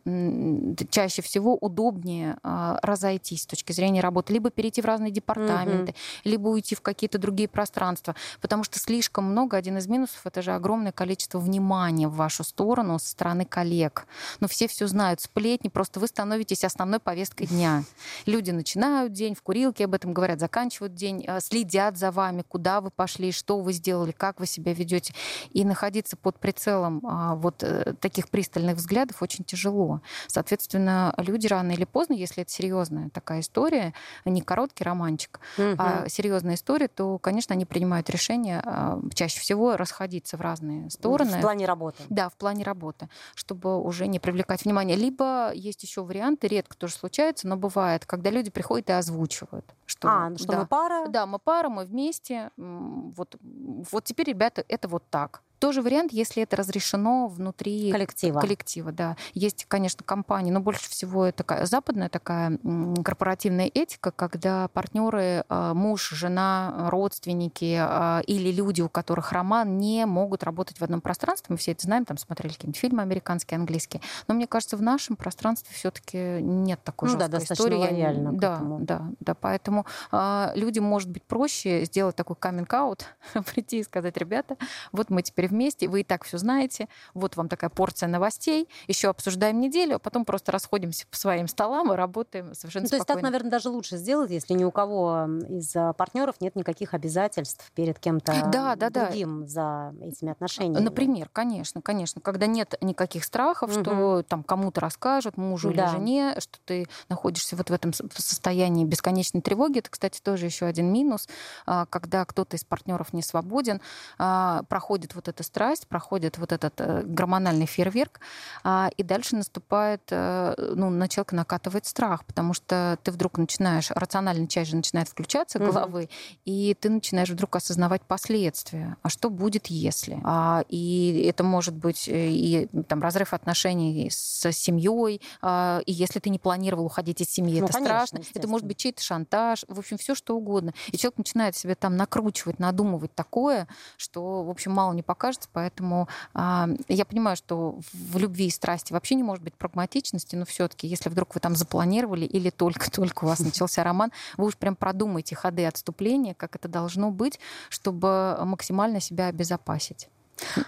чаще 0.90 1.20
всего 1.20 1.56
удобнее 1.56 2.38
разойтись 2.42 3.42
с 3.42 3.46
точки 3.46 3.72
зрения 3.72 4.00
работы, 4.00 4.32
либо 4.32 4.50
перейти 4.50 4.80
в 4.80 4.86
разные 4.86 5.10
департаменты, 5.10 5.92
угу. 5.92 5.98
либо 6.24 6.48
уйти 6.48 6.74
в 6.74 6.80
какие-то 6.80 7.18
другие 7.18 7.48
пространства, 7.48 8.14
потому 8.40 8.64
что 8.64 8.78
слишком 8.78 9.24
много. 9.24 9.56
Один 9.56 9.76
из 9.76 9.86
минусов 9.86 10.20
это 10.24 10.40
же 10.40 10.52
огромное 10.52 10.92
количество 10.92 11.41
внимание 11.42 12.08
в 12.08 12.14
вашу 12.14 12.44
сторону 12.44 12.98
со 12.98 13.10
стороны 13.10 13.44
коллег. 13.44 14.06
Но 14.40 14.48
все 14.48 14.66
все 14.68 14.86
знают, 14.86 15.20
сплетни, 15.20 15.68
просто 15.68 16.00
вы 16.00 16.06
становитесь 16.06 16.64
основной 16.64 17.00
повесткой 17.00 17.46
дня. 17.46 17.84
Люди 18.26 18.50
начинают 18.50 19.12
день 19.12 19.34
в 19.34 19.42
курилке, 19.42 19.84
об 19.84 19.94
этом 19.94 20.12
говорят, 20.12 20.40
заканчивают 20.40 20.94
день, 20.94 21.24
э, 21.26 21.40
следят 21.40 21.98
за 21.98 22.10
вами, 22.10 22.42
куда 22.48 22.80
вы 22.80 22.90
пошли, 22.90 23.32
что 23.32 23.60
вы 23.60 23.72
сделали, 23.72 24.12
как 24.12 24.40
вы 24.40 24.46
себя 24.46 24.72
ведете. 24.72 25.14
И 25.50 25.64
находиться 25.64 26.16
под 26.16 26.38
прицелом 26.38 27.00
а, 27.04 27.34
вот 27.34 27.62
э, 27.62 27.94
таких 28.00 28.28
пристальных 28.28 28.76
взглядов 28.76 29.22
очень 29.22 29.44
тяжело. 29.44 30.00
Соответственно, 30.26 31.14
люди 31.18 31.46
рано 31.46 31.72
или 31.72 31.84
поздно, 31.84 32.14
если 32.14 32.42
это 32.42 32.50
серьезная 32.52 33.10
такая 33.10 33.40
история, 33.40 33.92
не 34.24 34.40
короткий 34.40 34.84
романчик, 34.84 35.40
угу. 35.58 35.74
а 35.78 36.08
серьезная 36.08 36.54
история, 36.54 36.88
то, 36.88 37.18
конечно, 37.18 37.54
они 37.54 37.64
принимают 37.64 38.08
решение 38.10 38.62
а, 38.64 39.00
чаще 39.14 39.40
всего 39.40 39.76
расходиться 39.76 40.36
в 40.36 40.40
разные 40.40 40.90
стороны 40.90 41.31
в 41.38 41.40
плане 41.40 41.66
работы. 41.66 42.02
Да, 42.08 42.28
в 42.28 42.36
плане 42.36 42.64
работы, 42.64 43.08
чтобы 43.34 43.80
уже 43.80 44.06
не 44.06 44.18
привлекать 44.18 44.64
внимание. 44.64 44.96
Либо 44.96 45.52
есть 45.54 45.82
еще 45.82 46.02
варианты, 46.02 46.48
редко 46.48 46.76
тоже 46.76 46.94
случается, 46.94 47.48
но 47.48 47.56
бывает, 47.56 48.06
когда 48.06 48.30
люди 48.30 48.50
приходят 48.50 48.90
и 48.90 48.92
озвучивают. 48.92 49.64
Что, 49.86 50.08
а, 50.08 50.30
ну 50.30 50.38
что 50.38 50.52
да, 50.52 50.58
мы 50.60 50.66
пара? 50.66 51.08
Да, 51.08 51.26
мы 51.26 51.38
пара, 51.38 51.68
мы 51.68 51.84
вместе. 51.84 52.50
Вот, 52.56 53.36
вот 53.40 54.04
теперь, 54.04 54.28
ребята, 54.28 54.64
это 54.68 54.88
вот 54.88 55.04
так. 55.10 55.42
Тоже 55.62 55.80
вариант, 55.80 56.12
если 56.12 56.42
это 56.42 56.56
разрешено 56.56 57.28
внутри 57.28 57.92
коллектива. 57.92 58.40
коллектива 58.40 58.90
да. 58.90 59.16
Есть, 59.32 59.64
конечно, 59.68 60.02
компании, 60.04 60.50
но 60.50 60.58
больше 60.58 60.90
всего 60.90 61.24
это 61.24 61.44
такая 61.44 61.66
западная 61.66 62.08
такая 62.08 62.58
корпоративная 63.04 63.70
этика, 63.72 64.10
когда 64.10 64.66
партнеры, 64.66 65.44
а, 65.48 65.72
муж, 65.72 66.10
жена, 66.10 66.88
родственники 66.90 67.76
а, 67.78 68.22
или 68.26 68.50
люди, 68.50 68.80
у 68.80 68.88
которых 68.88 69.30
роман, 69.30 69.78
не 69.78 70.04
могут 70.04 70.42
работать 70.42 70.80
в 70.80 70.82
одном 70.82 71.00
пространстве. 71.00 71.46
Мы 71.50 71.58
все 71.58 71.70
это 71.70 71.82
знаем, 71.82 72.06
там 72.06 72.16
смотрели 72.16 72.54
какие-нибудь 72.54 72.80
фильмы 72.80 73.02
американские, 73.02 73.58
английские. 73.58 74.02
Но 74.26 74.34
мне 74.34 74.48
кажется, 74.48 74.76
в 74.76 74.82
нашем 74.82 75.14
пространстве 75.14 75.72
все-таки 75.72 76.42
нет 76.42 76.80
такой 76.82 77.08
ну, 77.08 77.18
да, 77.18 77.28
достаточно 77.28 77.54
истории. 77.54 77.76
лояльно 77.76 78.32
да, 78.32 78.54
этому. 78.56 78.80
да, 78.80 79.06
да. 79.20 79.34
Поэтому 79.36 79.86
э, 80.10 80.48
людям 80.56 80.86
может 80.86 81.08
быть 81.08 81.22
проще 81.22 81.84
сделать 81.84 82.16
такой 82.16 82.34
каминг-аут, 82.34 83.06
прийти 83.54 83.78
и 83.78 83.84
сказать, 83.84 84.16
ребята, 84.16 84.56
вот 84.90 85.08
мы 85.08 85.22
теперь 85.22 85.51
вместе, 85.52 85.88
вы 85.88 86.00
и 86.00 86.04
так 86.04 86.24
все 86.24 86.38
знаете, 86.38 86.88
вот 87.14 87.36
вам 87.36 87.48
такая 87.48 87.70
порция 87.70 88.08
новостей, 88.08 88.68
еще 88.88 89.08
обсуждаем 89.08 89.60
неделю, 89.60 89.96
а 89.96 89.98
потом 89.98 90.24
просто 90.24 90.52
расходимся 90.52 91.06
по 91.06 91.16
своим 91.16 91.48
столам 91.48 91.92
и 91.92 91.96
работаем 91.96 92.54
совершенно 92.54 92.84
ну, 92.84 92.88
То 92.90 92.96
есть 92.96 93.06
так, 93.06 93.22
наверное, 93.22 93.50
даже 93.50 93.68
лучше 93.68 93.96
сделать, 93.96 94.30
если 94.30 94.54
ни 94.54 94.64
у 94.64 94.70
кого 94.70 95.26
из 95.48 95.74
а, 95.76 95.92
партнеров 95.92 96.36
нет 96.40 96.56
никаких 96.56 96.94
обязательств 96.94 97.70
перед 97.74 97.98
кем-то 97.98 98.32
да, 98.52 98.76
да, 98.76 98.90
другим 98.90 99.42
да. 99.42 99.46
за 99.46 99.94
этими 100.00 100.32
отношениями. 100.32 100.82
Например, 100.82 101.28
конечно, 101.32 101.80
конечно, 101.82 102.20
когда 102.20 102.46
нет 102.46 102.74
никаких 102.80 103.24
страхов, 103.24 103.74
угу. 103.76 103.80
что 103.80 104.22
там 104.22 104.42
кому-то 104.42 104.80
расскажут, 104.80 105.36
мужу 105.36 105.72
да. 105.72 105.84
или 105.84 105.90
жене, 105.90 106.34
что 106.38 106.58
ты 106.64 106.86
находишься 107.08 107.56
вот 107.56 107.70
в 107.70 107.72
этом 107.72 107.92
состоянии 107.92 108.84
бесконечной 108.84 109.40
тревоги. 109.40 109.78
Это, 109.78 109.90
кстати, 109.90 110.20
тоже 110.20 110.46
еще 110.46 110.66
один 110.66 110.92
минус, 110.92 111.28
а, 111.66 111.86
когда 111.86 112.24
кто-то 112.24 112.56
из 112.56 112.64
партнеров 112.64 113.12
не 113.12 113.22
свободен, 113.22 113.80
а, 114.18 114.62
проходит 114.68 115.14
вот 115.14 115.28
это 115.28 115.41
эта 115.42 115.46
страсть, 115.46 115.86
проходит 115.86 116.38
вот 116.38 116.52
этот 116.52 116.74
э, 116.78 117.02
гормональный 117.04 117.66
фейерверк, 117.66 118.20
а, 118.64 118.90
и 118.96 119.02
дальше 119.02 119.36
наступает, 119.36 120.02
э, 120.10 120.54
ну, 120.74 120.90
на 120.90 121.08
человека 121.08 121.34
накатывает 121.34 121.86
страх, 121.86 122.24
потому 122.24 122.54
что 122.54 122.98
ты 123.02 123.10
вдруг 123.10 123.38
начинаешь, 123.38 123.90
рациональная 123.90 124.46
часть 124.46 124.70
же 124.70 124.76
начинает 124.76 125.08
включаться 125.08 125.58
головы, 125.58 126.02
угу. 126.02 126.10
и 126.44 126.74
ты 126.78 126.90
начинаешь 126.90 127.30
вдруг 127.30 127.56
осознавать 127.56 128.02
последствия. 128.02 128.96
А 129.02 129.08
что 129.08 129.30
будет, 129.30 129.66
если? 129.66 130.20
А, 130.24 130.64
и 130.68 131.26
это 131.28 131.44
может 131.44 131.74
быть 131.74 132.08
э, 132.08 132.28
и 132.30 132.68
там 132.88 133.02
разрыв 133.02 133.34
отношений 133.34 134.08
с 134.10 134.50
семьей, 134.52 135.20
а, 135.40 135.80
и 135.86 135.92
если 135.92 136.20
ты 136.20 136.30
не 136.30 136.38
планировал 136.38 136.86
уходить 136.86 137.20
из 137.20 137.30
семьи, 137.30 137.60
ну, 137.60 137.66
это 137.66 137.74
конечно, 137.74 138.06
страшно. 138.06 138.24
Это 138.34 138.48
может 138.48 138.66
быть 138.66 138.78
чей-то 138.78 139.02
шантаж, 139.02 139.64
в 139.68 139.78
общем, 139.78 139.98
все 139.98 140.14
что 140.14 140.36
угодно. 140.36 140.72
И 140.92 140.96
человек 140.96 141.18
начинает 141.18 141.56
себе 141.56 141.74
там 141.74 141.96
накручивать, 141.96 142.58
надумывать 142.58 143.14
такое, 143.14 143.66
что, 143.96 144.44
в 144.44 144.50
общем, 144.50 144.72
мало 144.72 144.92
не 144.92 145.02
покажет 145.02 145.31
кажется, 145.32 145.48
поэтому 145.52 146.08
э, 146.34 146.66
я 146.88 147.04
понимаю, 147.04 147.36
что 147.36 147.78
в 147.92 148.18
любви 148.18 148.46
и 148.46 148.50
страсти 148.50 148.92
вообще 148.92 149.14
не 149.14 149.22
может 149.22 149.42
быть 149.42 149.54
прагматичности, 149.54 150.36
но 150.36 150.44
все-таки, 150.44 150.86
если 150.86 151.08
вдруг 151.08 151.34
вы 151.34 151.40
там 151.40 151.56
запланировали 151.56 152.26
или 152.26 152.50
только-только 152.50 153.24
у 153.24 153.28
вас 153.28 153.40
начался 153.40 153.82
роман, 153.82 154.12
вы 154.36 154.46
уж 154.46 154.56
прям 154.56 154.76
продумайте 154.76 155.34
ходы 155.34 155.64
отступления, 155.66 156.34
как 156.34 156.56
это 156.56 156.68
должно 156.68 157.10
быть, 157.10 157.40
чтобы 157.70 158.38
максимально 158.44 159.00
себя 159.00 159.28
обезопасить. 159.28 160.08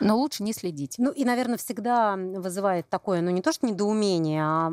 Но 0.00 0.16
лучше 0.16 0.42
не 0.42 0.52
следить. 0.52 0.96
Ну 0.98 1.10
и, 1.10 1.24
наверное, 1.24 1.56
всегда 1.56 2.16
вызывает 2.16 2.88
такое, 2.88 3.20
ну 3.20 3.30
не 3.30 3.42
то 3.42 3.52
что 3.52 3.66
недоумение, 3.66 4.42
а 4.42 4.72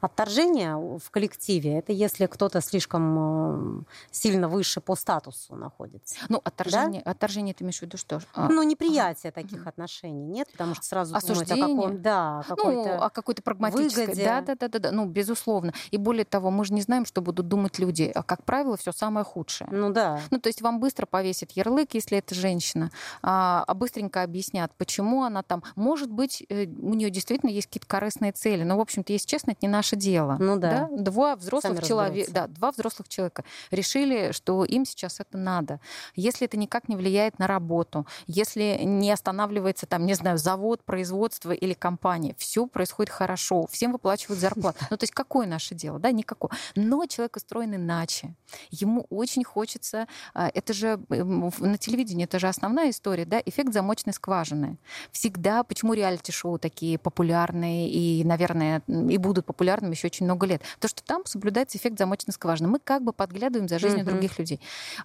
отторжение 0.00 0.76
в 0.76 1.10
коллективе. 1.10 1.78
Это 1.78 1.92
если 1.92 2.26
кто-то 2.26 2.60
слишком 2.60 3.80
э, 3.80 3.84
сильно 4.10 4.48
выше 4.48 4.80
по 4.80 4.94
статусу 4.94 5.54
находится. 5.56 6.16
Ну, 6.28 6.40
отторжение, 6.42 7.02
да? 7.04 7.10
отторжение 7.12 7.54
ты 7.54 7.64
имеешь 7.64 7.78
в 7.78 7.82
виду 7.82 7.96
что? 7.96 8.20
А, 8.34 8.48
ну, 8.48 8.62
неприятие 8.62 9.32
ага. 9.34 9.42
таких 9.42 9.66
отношений, 9.66 10.26
нет? 10.26 10.48
Потому 10.52 10.74
что 10.74 10.84
сразу 10.84 11.14
Осуждение. 11.14 11.66
думают 11.66 11.90
о 11.90 11.92
каком... 11.92 12.02
Да, 12.02 12.44
какой-то 12.48 12.96
ну, 12.96 13.02
о 13.02 13.10
какой-то 13.10 13.42
прагматической... 13.42 14.06
Выгоде. 14.06 14.24
Да, 14.24 14.40
да, 14.40 14.54
да, 14.54 14.68
да, 14.68 14.78
да, 14.78 14.92
ну, 14.92 15.06
безусловно. 15.06 15.72
И 15.90 15.96
более 15.96 16.24
того, 16.24 16.50
мы 16.50 16.64
же 16.64 16.74
не 16.74 16.82
знаем, 16.82 17.06
что 17.06 17.20
будут 17.20 17.48
думать 17.48 17.78
люди. 17.78 18.10
А, 18.14 18.22
как 18.22 18.44
правило, 18.44 18.76
все 18.76 18.92
самое 18.92 19.24
худшее. 19.24 19.68
Ну 19.70 19.92
да. 19.92 20.20
Ну, 20.30 20.38
то 20.38 20.48
есть 20.48 20.62
вам 20.62 20.80
быстро 20.80 21.06
повесят 21.06 21.52
ярлык, 21.52 21.94
если 21.94 22.18
это 22.18 22.34
женщина, 22.34 22.90
а, 23.22 23.64
а 23.66 23.74
быстренько 23.94 24.22
объяснят, 24.22 24.72
почему 24.76 25.22
она 25.22 25.42
там. 25.42 25.62
Может 25.76 26.10
быть, 26.10 26.44
э, 26.48 26.66
у 26.66 26.94
нее 26.94 27.10
действительно 27.10 27.50
есть 27.50 27.68
какие-то 27.68 27.86
корыстные 27.86 28.32
цели, 28.32 28.64
но, 28.64 28.76
в 28.76 28.80
общем-то, 28.80 29.12
если 29.12 29.28
честно, 29.28 29.52
это 29.52 29.60
не 29.62 29.68
наше 29.68 29.94
дело. 29.94 30.36
Ну 30.40 30.58
да. 30.58 30.88
да? 30.90 31.02
Два 31.02 31.36
взрослых 31.36 31.84
человека, 31.84 32.32
да, 32.32 32.46
два 32.48 32.72
взрослых 32.72 33.08
человека 33.08 33.44
решили, 33.70 34.32
что 34.32 34.64
им 34.64 34.84
сейчас 34.84 35.20
это 35.20 35.38
надо. 35.38 35.80
Если 36.16 36.46
это 36.46 36.56
никак 36.56 36.88
не 36.88 36.96
влияет 36.96 37.38
на 37.38 37.46
работу, 37.46 38.04
если 38.26 38.80
не 38.82 39.12
останавливается 39.12 39.86
там, 39.86 40.06
не 40.06 40.14
знаю, 40.14 40.38
завод, 40.38 40.82
производство 40.82 41.52
или 41.52 41.74
компания, 41.74 42.34
все 42.36 42.66
происходит 42.66 43.12
хорошо, 43.12 43.66
всем 43.70 43.92
выплачивают 43.92 44.40
зарплату. 44.40 44.78
Ну, 44.90 44.96
то 44.96 45.04
есть 45.04 45.12
какое 45.12 45.46
наше 45.46 45.76
дело? 45.76 46.00
Да, 46.00 46.10
никакое. 46.10 46.50
Но 46.74 47.06
человек 47.06 47.36
устроен 47.36 47.76
иначе. 47.76 48.34
Ему 48.70 49.06
очень 49.10 49.44
хочется, 49.44 50.08
а, 50.34 50.50
это 50.52 50.72
же 50.72 50.98
на 51.08 51.78
телевидении, 51.78 52.24
это 52.24 52.38
же 52.40 52.48
основная 52.48 52.90
история, 52.90 53.24
да, 53.24 53.40
эффект 53.44 53.72
замочной 53.74 54.14
скважины. 54.14 54.78
Всегда, 55.12 55.62
почему 55.64 55.92
реалити-шоу 55.92 56.58
такие 56.58 56.98
популярные 56.98 57.90
и, 57.90 58.24
наверное, 58.24 58.82
и 58.86 59.18
будут 59.18 59.44
популярными 59.44 59.92
еще 59.92 60.06
очень 60.06 60.24
много 60.24 60.46
лет? 60.46 60.62
То, 60.80 60.88
что 60.88 61.02
там 61.04 61.26
соблюдается 61.26 61.76
эффект 61.76 61.98
замочной 61.98 62.32
скважины. 62.32 62.68
Мы 62.68 62.78
как 62.78 63.02
бы 63.02 63.12
подглядываем 63.12 63.68
за 63.68 63.78
жизнью 63.78 64.00
mm-hmm. 64.04 64.10
других 64.10 64.38
людей. 64.38 64.60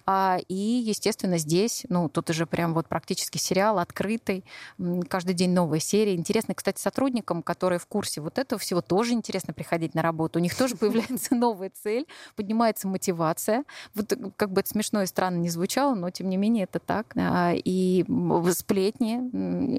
А, 0.06 0.38
и, 0.48 0.54
естественно, 0.54 1.36
здесь, 1.36 1.84
ну, 1.88 2.08
тут 2.08 2.30
уже 2.30 2.46
прям 2.46 2.72
вот 2.72 2.88
практически 2.88 3.36
сериал 3.36 3.78
открытый, 3.78 4.44
каждый 5.08 5.34
день 5.34 5.50
новая 5.50 5.80
серия. 5.80 6.14
Интересно, 6.14 6.54
кстати, 6.54 6.80
сотрудникам, 6.80 7.42
которые 7.42 7.78
в 7.78 7.86
курсе 7.86 8.20
вот 8.20 8.38
этого 8.38 8.58
всего, 8.58 8.80
тоже 8.80 9.12
интересно 9.12 9.52
приходить 9.52 9.94
на 9.94 10.02
работу. 10.02 10.38
У 10.38 10.42
них 10.42 10.56
тоже 10.56 10.76
появляется 10.80 11.34
новая 11.34 11.70
цель, 11.82 12.06
поднимается 12.36 12.88
мотивация. 12.88 13.64
Вот 13.94 14.16
как 14.36 14.52
бы 14.52 14.60
это 14.60 14.70
смешно 14.70 15.02
и 15.02 15.06
странно 15.06 15.38
не 15.38 15.50
звучало, 15.50 15.94
но 15.94 16.10
тем 16.10 16.28
не 16.28 16.36
менее 16.36 16.64
это 16.64 16.78
так. 16.78 17.12
А, 17.16 17.52
и 17.52 18.04
сплетни. 18.60 19.18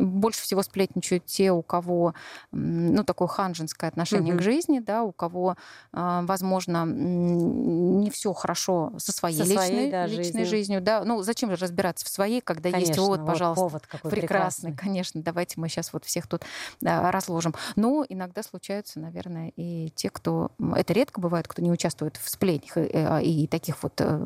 Больше 0.02 0.42
всего 0.42 0.62
сплетничают 0.64 1.26
те, 1.26 1.52
у 1.52 1.62
кого 1.62 2.14
ну, 2.52 3.04
такое 3.04 3.28
ханжинское 3.28 3.90
отношение 3.90 4.34
угу. 4.34 4.42
к 4.42 4.44
жизни, 4.44 4.80
да, 4.80 5.04
у 5.04 5.12
кого, 5.12 5.56
а, 5.94 6.24
возможно, 6.24 6.86
не 6.86 8.10
все 8.10 8.34
хорошо 8.34 8.94
со 8.98 9.12
своей 9.12 9.38
со 9.38 9.44
личной, 9.44 9.68
своей, 9.68 9.92
да, 9.92 10.06
личной 10.06 10.24
жизнью. 10.24 10.46
жизнью. 10.46 10.82
Да. 10.82 11.04
Ну, 11.06 11.22
зачем 11.22 11.50
же 11.52 11.56
разбираться 11.58 12.06
в 12.06 12.10
своей, 12.10 12.42
когда 12.42 12.72
конечно, 12.72 12.90
есть 12.90 13.00
вот, 13.00 13.20
вот 13.20 13.28
пожалуйста, 13.28 13.62
повод 13.62 13.88
какой 13.88 14.12
прекрасный, 14.12 14.72
прекрасный, 14.72 14.76
конечно, 14.76 15.22
давайте 15.22 15.60
мы 15.60 15.70
сейчас 15.70 15.94
вот 15.94 16.06
всех 16.06 16.28
тут 16.28 16.44
да, 16.82 17.12
разложим. 17.12 17.54
Но 17.76 18.06
иногда 18.08 18.44
случаются, 18.44 19.00
наверное, 19.00 19.52
и 19.56 19.92
те, 19.96 20.10
кто... 20.10 20.52
Это 20.76 20.94
редко 20.94 21.22
бывает, 21.22 21.48
кто 21.48 21.62
не 21.62 21.72
участвует 21.72 22.18
в 22.18 22.30
сплетнях 22.30 22.78
и, 22.78 22.90
а, 22.94 23.20
и 23.20 23.48
таких 23.48 23.82
вот 23.84 23.94
э, 24.00 24.18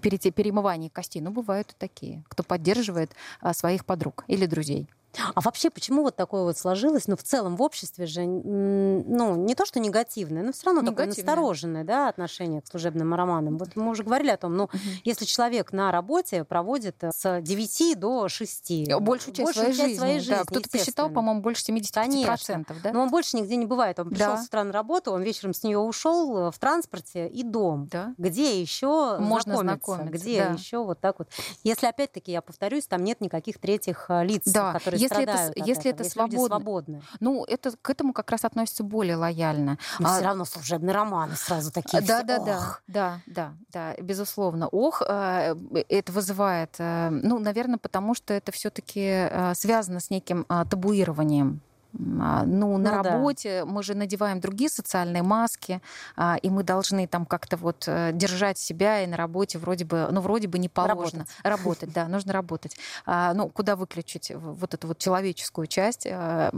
перемываний 0.00 0.90
костей, 0.90 1.20
но 1.20 1.30
бывают 1.30 1.72
и 1.72 1.74
такие, 1.78 2.22
кто 2.28 2.42
поддерживает 2.42 3.12
а, 3.40 3.52
своих 3.52 3.84
подруг 3.84 3.95
или 4.28 4.46
друзей. 4.46 4.88
А 5.34 5.40
вообще, 5.40 5.70
почему 5.70 6.02
вот 6.02 6.16
такое 6.16 6.42
вот 6.42 6.58
сложилось? 6.58 7.08
Ну, 7.08 7.16
в 7.16 7.22
целом 7.22 7.56
в 7.56 7.62
обществе 7.62 8.06
же, 8.06 8.24
ну, 8.24 9.36
не 9.36 9.54
то, 9.54 9.64
что 9.64 9.80
негативное, 9.80 10.42
но 10.42 10.52
все 10.52 10.66
равно 10.66 10.82
негативное. 10.82 11.06
такое 11.08 11.24
настороженное, 11.24 11.84
да, 11.84 12.08
отношение 12.08 12.60
к 12.62 12.66
служебным 12.66 13.14
романам. 13.14 13.58
Вот 13.58 13.76
мы 13.76 13.90
уже 13.90 14.04
говорили 14.04 14.30
о 14.30 14.36
том, 14.36 14.56
ну, 14.56 14.64
угу. 14.64 14.78
если 15.04 15.24
человек 15.24 15.72
на 15.72 15.90
работе 15.90 16.44
проводит 16.44 17.02
э, 17.02 17.10
с 17.12 17.40
9 17.40 17.98
до 17.98 18.28
6. 18.28 18.70
Э, 18.70 18.98
большую 18.98 19.34
часть, 19.34 19.46
большую 19.46 19.52
своей, 19.54 19.76
часть 19.76 19.80
жизни, 19.80 19.98
своей 19.98 20.18
жизни. 20.20 20.34
Да, 20.34 20.44
кто-то 20.44 20.68
посчитал, 20.70 21.10
по-моему, 21.10 21.40
больше 21.40 21.64
75%, 21.64 21.92
Конечно. 21.92 22.64
да? 22.82 22.92
Но 22.92 23.02
он 23.02 23.10
больше 23.10 23.36
нигде 23.36 23.56
не 23.56 23.66
бывает. 23.66 23.98
Он 23.98 24.10
пришел 24.10 24.34
да. 24.34 24.42
с 24.42 24.46
утра 24.46 24.64
на 24.64 24.72
работу, 24.72 25.12
он 25.12 25.22
вечером 25.22 25.54
с 25.54 25.62
нее 25.62 25.78
ушел 25.78 26.48
э, 26.48 26.50
в 26.50 26.58
транспорте 26.58 27.28
и 27.28 27.42
дом. 27.42 27.88
Да. 27.90 28.14
Где 28.18 28.60
еще 28.60 29.18
Можно 29.18 29.58
знакомиться? 29.58 29.86
знакомиться 29.86 30.18
где 30.18 30.44
да. 30.44 30.52
еще 30.52 30.84
вот 30.84 31.00
так 31.00 31.18
вот? 31.18 31.28
Если 31.62 31.86
опять-таки, 31.86 32.32
я 32.32 32.42
повторюсь, 32.42 32.86
там 32.86 33.04
нет 33.04 33.20
никаких 33.20 33.58
третьих 33.58 34.06
лиц, 34.08 34.42
да. 34.46 34.72
которые 34.72 35.05
если 35.06 35.22
это, 35.22 35.52
если 35.56 35.90
это 35.90 36.02
если 36.02 36.14
свободно, 36.14 36.46
свободны. 36.46 37.02
Ну, 37.20 37.44
это 37.44 37.72
к 37.80 37.90
этому 37.90 38.12
как 38.12 38.30
раз 38.30 38.44
относится 38.44 38.84
более 38.84 39.16
лояльно. 39.16 39.78
Но 39.98 40.08
а, 40.08 40.14
все 40.14 40.24
равно 40.24 40.44
служебные 40.44 40.94
романы 40.94 41.36
сразу 41.36 41.72
такие. 41.72 42.02
Да, 42.02 42.18
все, 42.18 42.26
да, 42.26 42.38
ох. 42.38 42.46
да, 42.46 42.80
да, 42.86 43.20
да, 43.26 43.54
да, 43.72 44.02
безусловно. 44.02 44.68
Ох, 44.68 45.02
э, 45.06 45.54
это 45.88 46.12
вызывает, 46.12 46.74
э, 46.78 47.10
ну, 47.10 47.38
наверное, 47.38 47.78
потому 47.78 48.14
что 48.14 48.34
это 48.34 48.52
все-таки 48.52 49.00
э, 49.00 49.54
связано 49.54 50.00
с 50.00 50.10
неким 50.10 50.44
табуированием 50.44 51.60
а, 51.62 51.75
ну, 51.92 52.76
на 52.78 52.90
ну, 52.90 53.02
работе 53.02 53.60
да. 53.60 53.66
мы 53.66 53.82
же 53.82 53.94
надеваем 53.94 54.40
другие 54.40 54.68
социальные 54.68 55.22
маски, 55.22 55.80
а, 56.16 56.36
и 56.42 56.50
мы 56.50 56.62
должны 56.62 57.06
там 57.06 57.24
как-то 57.26 57.56
вот 57.56 57.84
э, 57.86 58.10
держать 58.12 58.58
себя, 58.58 59.02
и 59.02 59.06
на 59.06 59.16
работе 59.16 59.58
вроде 59.58 59.84
бы, 59.84 60.08
ну, 60.10 60.20
вроде 60.20 60.48
бы 60.48 60.58
не 60.58 60.68
положено. 60.68 61.26
Работать, 61.42 61.44
работать 61.44 61.92
да, 61.92 62.08
нужно 62.08 62.32
работать. 62.32 62.76
А, 63.06 63.32
ну, 63.34 63.48
куда 63.48 63.76
выключить 63.76 64.32
вот 64.34 64.74
эту 64.74 64.88
вот 64.88 64.98
человеческую 64.98 65.66
часть? 65.66 66.06
Она 66.06 66.50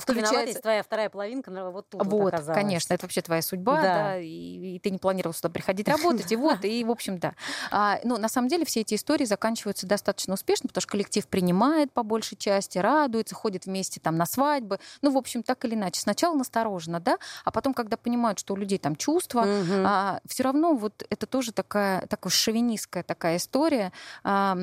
включается... 0.00 0.60
твоя 0.60 0.82
вторая 0.82 1.10
половинка 1.10 1.50
вот 1.70 1.88
тут 1.88 2.04
Вот, 2.04 2.32
вот 2.32 2.54
конечно, 2.54 2.94
это 2.94 3.04
вообще 3.04 3.22
твоя 3.22 3.42
судьба, 3.42 3.76
да, 3.76 3.82
да 3.82 4.18
и, 4.18 4.76
и 4.76 4.78
ты 4.78 4.90
не 4.90 4.98
планировал 4.98 5.34
сюда 5.34 5.48
приходить 5.48 5.88
работать, 5.88 6.30
и 6.32 6.36
вот, 6.36 6.64
и, 6.64 6.82
в 6.84 6.90
общем, 6.90 7.18
да. 7.18 7.34
Ну, 8.04 8.16
на 8.16 8.28
самом 8.28 8.48
деле 8.48 8.64
все 8.64 8.80
эти 8.80 8.94
истории 8.94 9.24
заканчиваются 9.24 9.86
достаточно 9.86 10.34
успешно, 10.34 10.68
потому 10.68 10.82
что 10.82 10.90
коллектив 10.90 11.26
принимает 11.26 11.92
по 11.92 12.02
большей 12.02 12.36
части, 12.36 12.78
радуется, 12.78 13.34
ходит 13.34 13.66
вместе 13.66 14.00
там 14.00 14.16
на 14.16 14.26
свадьбы, 14.62 14.72
бы, 14.72 14.78
ну, 15.02 15.10
в 15.10 15.16
общем, 15.16 15.42
так 15.42 15.64
или 15.64 15.74
иначе. 15.74 16.00
Сначала 16.00 16.34
настороженно, 16.34 17.00
да, 17.00 17.18
а 17.44 17.50
потом, 17.50 17.74
когда 17.74 17.96
понимают, 17.96 18.38
что 18.38 18.54
у 18.54 18.56
людей 18.56 18.78
там 18.78 18.96
чувства, 18.96 19.40
угу. 19.40 19.82
а, 19.84 20.20
все 20.26 20.44
равно 20.44 20.74
вот 20.74 21.04
это 21.10 21.26
тоже 21.26 21.52
такая, 21.52 22.06
такая 22.06 22.30
шовинистская 22.30 23.02
такая 23.02 23.36
история 23.36 23.92
а, 24.24 24.54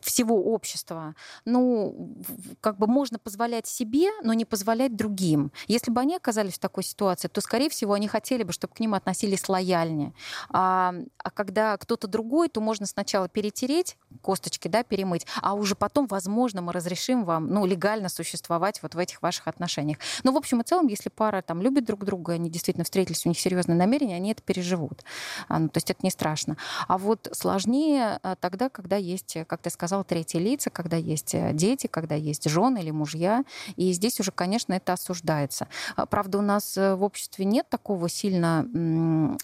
всего 0.00 0.52
общества. 0.52 1.14
Ну, 1.44 2.16
как 2.60 2.78
бы 2.78 2.86
можно 2.86 3.18
позволять 3.18 3.66
себе, 3.66 4.08
но 4.22 4.32
не 4.32 4.44
позволять 4.44 4.96
другим. 4.96 5.52
Если 5.66 5.90
бы 5.90 6.00
они 6.00 6.16
оказались 6.16 6.54
в 6.54 6.58
такой 6.58 6.84
ситуации, 6.84 7.28
то, 7.28 7.40
скорее 7.40 7.68
всего, 7.68 7.94
они 7.94 8.08
хотели 8.08 8.42
бы, 8.42 8.52
чтобы 8.52 8.74
к 8.74 8.80
ним 8.80 8.94
относились 8.94 9.48
лояльнее. 9.48 10.12
А, 10.50 10.94
а 11.18 11.30
когда 11.30 11.76
кто-то 11.76 12.06
другой, 12.06 12.48
то 12.48 12.60
можно 12.60 12.86
сначала 12.86 13.28
перетереть 13.28 13.96
косточки, 14.22 14.68
да, 14.68 14.82
перемыть, 14.82 15.26
а 15.42 15.54
уже 15.54 15.74
потом, 15.74 16.06
возможно, 16.06 16.62
мы 16.62 16.72
разрешим 16.72 17.24
вам, 17.24 17.48
ну, 17.48 17.66
легально 17.66 18.08
существовать 18.08 18.82
вот 18.82 18.94
в 18.94 18.98
этих 18.98 19.07
этих 19.08 19.22
ваших 19.22 19.48
отношениях. 19.48 19.98
Но, 20.22 20.30
ну, 20.30 20.34
в 20.34 20.38
общем 20.38 20.60
и 20.60 20.64
целом, 20.64 20.86
если 20.86 21.08
пара 21.08 21.42
там 21.42 21.62
любит 21.62 21.84
друг 21.84 22.04
друга, 22.04 22.34
они 22.34 22.50
действительно 22.50 22.84
встретились, 22.84 23.24
у 23.24 23.28
них 23.28 23.40
серьезные 23.40 23.76
намерения, 23.76 24.16
они 24.16 24.32
это 24.32 24.42
переживут. 24.42 25.04
А, 25.48 25.58
ну, 25.58 25.68
то 25.68 25.78
есть 25.78 25.90
это 25.90 26.00
не 26.02 26.10
страшно. 26.10 26.56
А 26.86 26.98
вот 26.98 27.28
сложнее 27.32 28.20
а, 28.22 28.36
тогда, 28.36 28.68
когда 28.68 28.96
есть, 28.96 29.36
как 29.46 29.62
ты 29.62 29.70
сказал, 29.70 30.04
третьи 30.04 30.38
лица, 30.38 30.70
когда 30.70 30.96
есть 30.96 31.34
э, 31.34 31.52
дети, 31.54 31.86
когда 31.86 32.14
есть 32.14 32.48
жены 32.48 32.78
или 32.80 32.90
мужья. 32.90 33.44
И 33.76 33.92
здесь 33.92 34.20
уже, 34.20 34.30
конечно, 34.30 34.74
это 34.74 34.92
осуждается. 34.92 35.68
А, 35.96 36.06
правда, 36.06 36.38
у 36.38 36.42
нас 36.42 36.76
э, 36.76 36.94
в 36.94 37.02
обществе 37.02 37.44
нет 37.44 37.68
такого 37.68 38.08
сильно, 38.08 38.66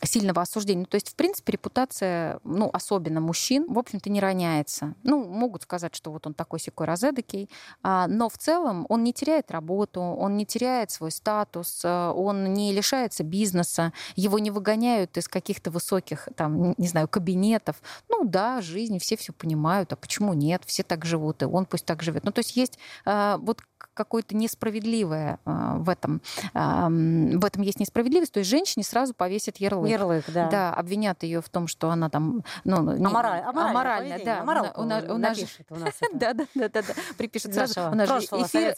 сильного 0.02 0.42
осуждения. 0.42 0.80
Ну, 0.80 0.86
то 0.86 0.96
есть, 0.96 1.10
в 1.10 1.14
принципе, 1.14 1.52
репутация, 1.52 2.40
ну, 2.44 2.68
особенно 2.72 3.20
мужчин, 3.20 3.66
в 3.68 3.78
общем-то, 3.78 4.10
не 4.10 4.20
роняется. 4.20 4.94
Ну, 5.02 5.24
могут 5.24 5.62
сказать, 5.62 5.94
что 5.94 6.10
вот 6.10 6.26
он 6.26 6.34
такой 6.34 6.60
секой 6.60 6.86
разэдакий, 6.86 7.48
но 7.82 8.28
в 8.28 8.36
целом 8.38 8.86
он 8.88 9.04
не 9.04 9.12
теряет 9.12 9.50
работу 9.54 10.00
он 10.00 10.36
не 10.36 10.44
теряет 10.44 10.90
свой 10.90 11.10
статус, 11.10 11.80
э, 11.84 12.12
он 12.14 12.52
не 12.52 12.72
лишается 12.72 13.24
бизнеса, 13.24 13.92
его 14.16 14.38
не 14.38 14.50
выгоняют 14.50 15.16
из 15.16 15.28
каких-то 15.28 15.70
высоких, 15.70 16.28
там, 16.36 16.74
не 16.76 16.88
знаю, 16.88 17.08
кабинетов. 17.08 17.76
Ну 18.08 18.24
да, 18.24 18.60
жизнь, 18.60 18.98
все 18.98 19.16
все 19.16 19.32
понимают, 19.32 19.92
а 19.92 19.96
почему 19.96 20.34
нет? 20.34 20.62
Все 20.66 20.82
так 20.82 21.04
живут, 21.04 21.42
и 21.42 21.46
он 21.46 21.66
пусть 21.66 21.86
так 21.86 22.02
живет. 22.02 22.24
Ну 22.24 22.32
то 22.32 22.40
есть 22.40 22.56
есть 22.56 22.78
э, 23.06 23.36
вот 23.40 23.62
какое-то 23.94 24.36
несправедливое 24.36 25.38
э, 25.44 25.74
в 25.78 25.88
этом. 25.88 26.20
В 26.52 27.44
этом 27.44 27.62
есть 27.62 27.80
несправедливость. 27.80 28.32
То 28.32 28.38
есть 28.38 28.50
женщине 28.50 28.84
сразу 28.84 29.14
повесят 29.14 29.58
ярлык. 29.58 29.90
Ярлык, 29.90 30.24
да. 30.28 30.48
Да, 30.48 30.74
обвинят 30.74 31.22
ее 31.22 31.40
в 31.40 31.48
том, 31.48 31.66
что 31.66 31.90
она 31.90 32.10
там... 32.10 32.44
Ну, 32.64 32.96
не, 32.96 33.04
амораль, 33.04 33.40
аморальная, 33.42 34.24
да. 34.24 34.40
Аморалку 34.40 34.82
у 34.82 34.84
нас, 34.84 35.04
у 35.08 35.18
нас 35.18 35.38
у 35.70 35.76
нас 35.76 35.94
да, 36.12 36.34
да, 36.34 36.46
да, 36.54 36.68
да, 36.68 36.82
да. 36.82 36.94
Припишет 37.16 37.54
сразу. 37.54 37.80
У 37.90 37.94
нас 37.94 38.08
же 38.08 38.18
эфир, 38.18 38.74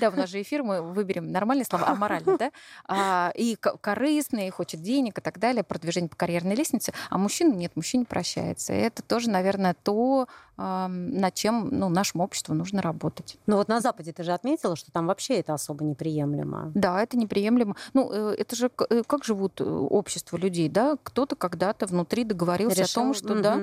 да, 0.00 0.08
у 0.08 0.16
нас 0.16 0.28
же 0.28 0.40
эфир, 0.42 0.62
мы 0.62 0.82
выберем 0.82 1.30
нормальные 1.30 1.64
слова, 1.64 1.88
аморальный, 1.88 2.38
да? 2.38 2.50
А, 2.86 3.32
и 3.34 3.56
корыстный, 3.56 4.50
хочет 4.50 4.82
денег 4.82 5.18
и 5.18 5.20
так 5.20 5.38
далее, 5.38 5.62
продвижение 5.64 6.08
по 6.08 6.16
карьерной 6.16 6.54
лестнице. 6.54 6.92
А 7.08 7.18
мужчина 7.18 7.52
нет, 7.54 7.72
мужчина 7.76 8.04
прощается. 8.04 8.72
И 8.72 8.76
это 8.76 9.02
тоже, 9.02 9.30
наверное, 9.30 9.74
то, 9.74 10.28
над 10.60 11.34
чем 11.34 11.68
ну, 11.70 11.88
нашему 11.88 12.24
обществу 12.24 12.54
нужно 12.54 12.82
работать. 12.82 13.38
Но 13.46 13.56
вот 13.56 13.68
на 13.68 13.80
Западе 13.80 14.12
ты 14.12 14.22
же 14.24 14.32
отметила, 14.32 14.76
что 14.76 14.92
там 14.92 15.06
вообще 15.06 15.34
это 15.34 15.54
особо 15.54 15.84
неприемлемо. 15.84 16.70
Да, 16.74 17.02
это 17.02 17.16
неприемлемо. 17.16 17.76
Ну, 17.94 18.10
э, 18.12 18.34
это 18.36 18.56
же 18.56 18.70
э, 18.90 19.02
как 19.06 19.24
живут 19.24 19.60
э, 19.60 19.64
общество 19.64 20.36
людей, 20.36 20.68
да? 20.68 20.98
Кто-то 21.02 21.36
когда-то 21.36 21.86
внутри 21.86 22.24
договорился 22.24 22.82
Решил. 22.82 23.02
о 23.02 23.04
том, 23.06 23.14
что 23.14 23.32
угу. 23.32 23.42
да, 23.42 23.60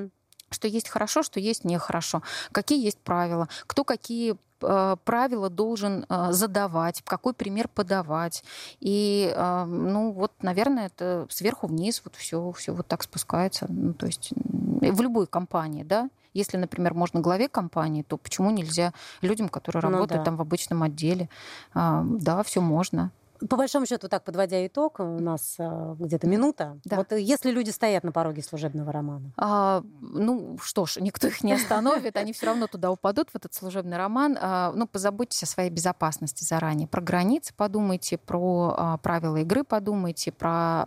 что 0.49 0.67
есть 0.67 0.89
хорошо, 0.89 1.21
что 1.21 1.39
есть 1.39 1.65
нехорошо, 1.65 2.23
какие 2.51 2.83
есть 2.83 2.99
правила, 2.99 3.47
кто 3.67 3.83
какие 3.83 4.36
правила 4.60 5.51
должен 5.51 6.07
задавать, 6.31 7.03
какой 7.03 7.36
пример 7.36 7.67
подавать. 7.67 8.43
И, 8.79 9.31
ну, 9.38 10.12
вот, 10.13 10.31
наверное, 10.41 10.88
это 10.88 11.27
сверху 11.29 11.67
вниз 11.67 12.01
вот 12.03 12.15
все, 12.15 12.51
все 12.53 12.73
вот 12.73 12.88
так 12.88 13.03
спускается. 13.03 13.67
Ну, 13.69 13.93
то 13.93 14.07
есть 14.07 14.31
в 14.33 15.01
любой 15.01 15.27
компании, 15.27 15.83
да, 15.83 16.10
если, 16.33 16.57
например, 16.57 16.93
можно 16.93 17.19
главе 17.19 17.47
компании, 17.47 18.03
то 18.03 18.17
почему 18.17 18.51
нельзя 18.51 18.93
людям, 19.21 19.49
которые 19.49 19.81
ну, 19.83 19.91
работают 19.91 20.21
да. 20.21 20.25
там 20.25 20.37
в 20.37 20.41
обычном 20.41 20.83
отделе? 20.83 21.29
А, 21.73 22.03
да, 22.05 22.43
все 22.43 22.61
можно. 22.61 23.11
По 23.50 23.58
большому 23.58 23.86
счету, 23.86 24.08
так 24.08 24.23
подводя 24.23 24.65
итог, 24.65 25.00
у 25.00 25.19
нас 25.19 25.56
а, 25.60 25.95
где-то 26.00 26.28
минута. 26.28 26.80
Да. 26.86 26.97
Вот 26.97 27.12
если 27.13 27.52
люди 27.52 27.69
стоят 27.69 28.04
на 28.04 28.12
пороге 28.12 28.41
служебного 28.41 28.91
романа. 28.91 29.32
А, 29.38 29.84
ну 30.02 30.58
что 30.62 30.86
ж, 30.86 30.97
никто 30.97 31.28
их 31.28 31.43
не 31.43 31.54
остановит, 31.54 32.17
они 32.17 32.34
все 32.34 32.47
равно 32.47 32.67
туда 32.67 32.91
упадут 32.91 33.30
в 33.30 33.36
этот 33.36 33.54
служебный 33.54 33.97
роман. 33.97 34.38
А, 34.39 34.71
ну 34.76 34.88
позаботьтесь 34.88 35.43
о 35.43 35.45
своей 35.45 35.69
безопасности 35.69 36.43
заранее. 36.43 36.88
Про 36.88 37.02
границы 37.02 37.54
подумайте, 37.56 38.17
про 38.17 38.76
а, 38.78 38.97
правила 38.97 39.38
игры 39.38 39.63
подумайте, 39.63 40.32
про 40.32 40.86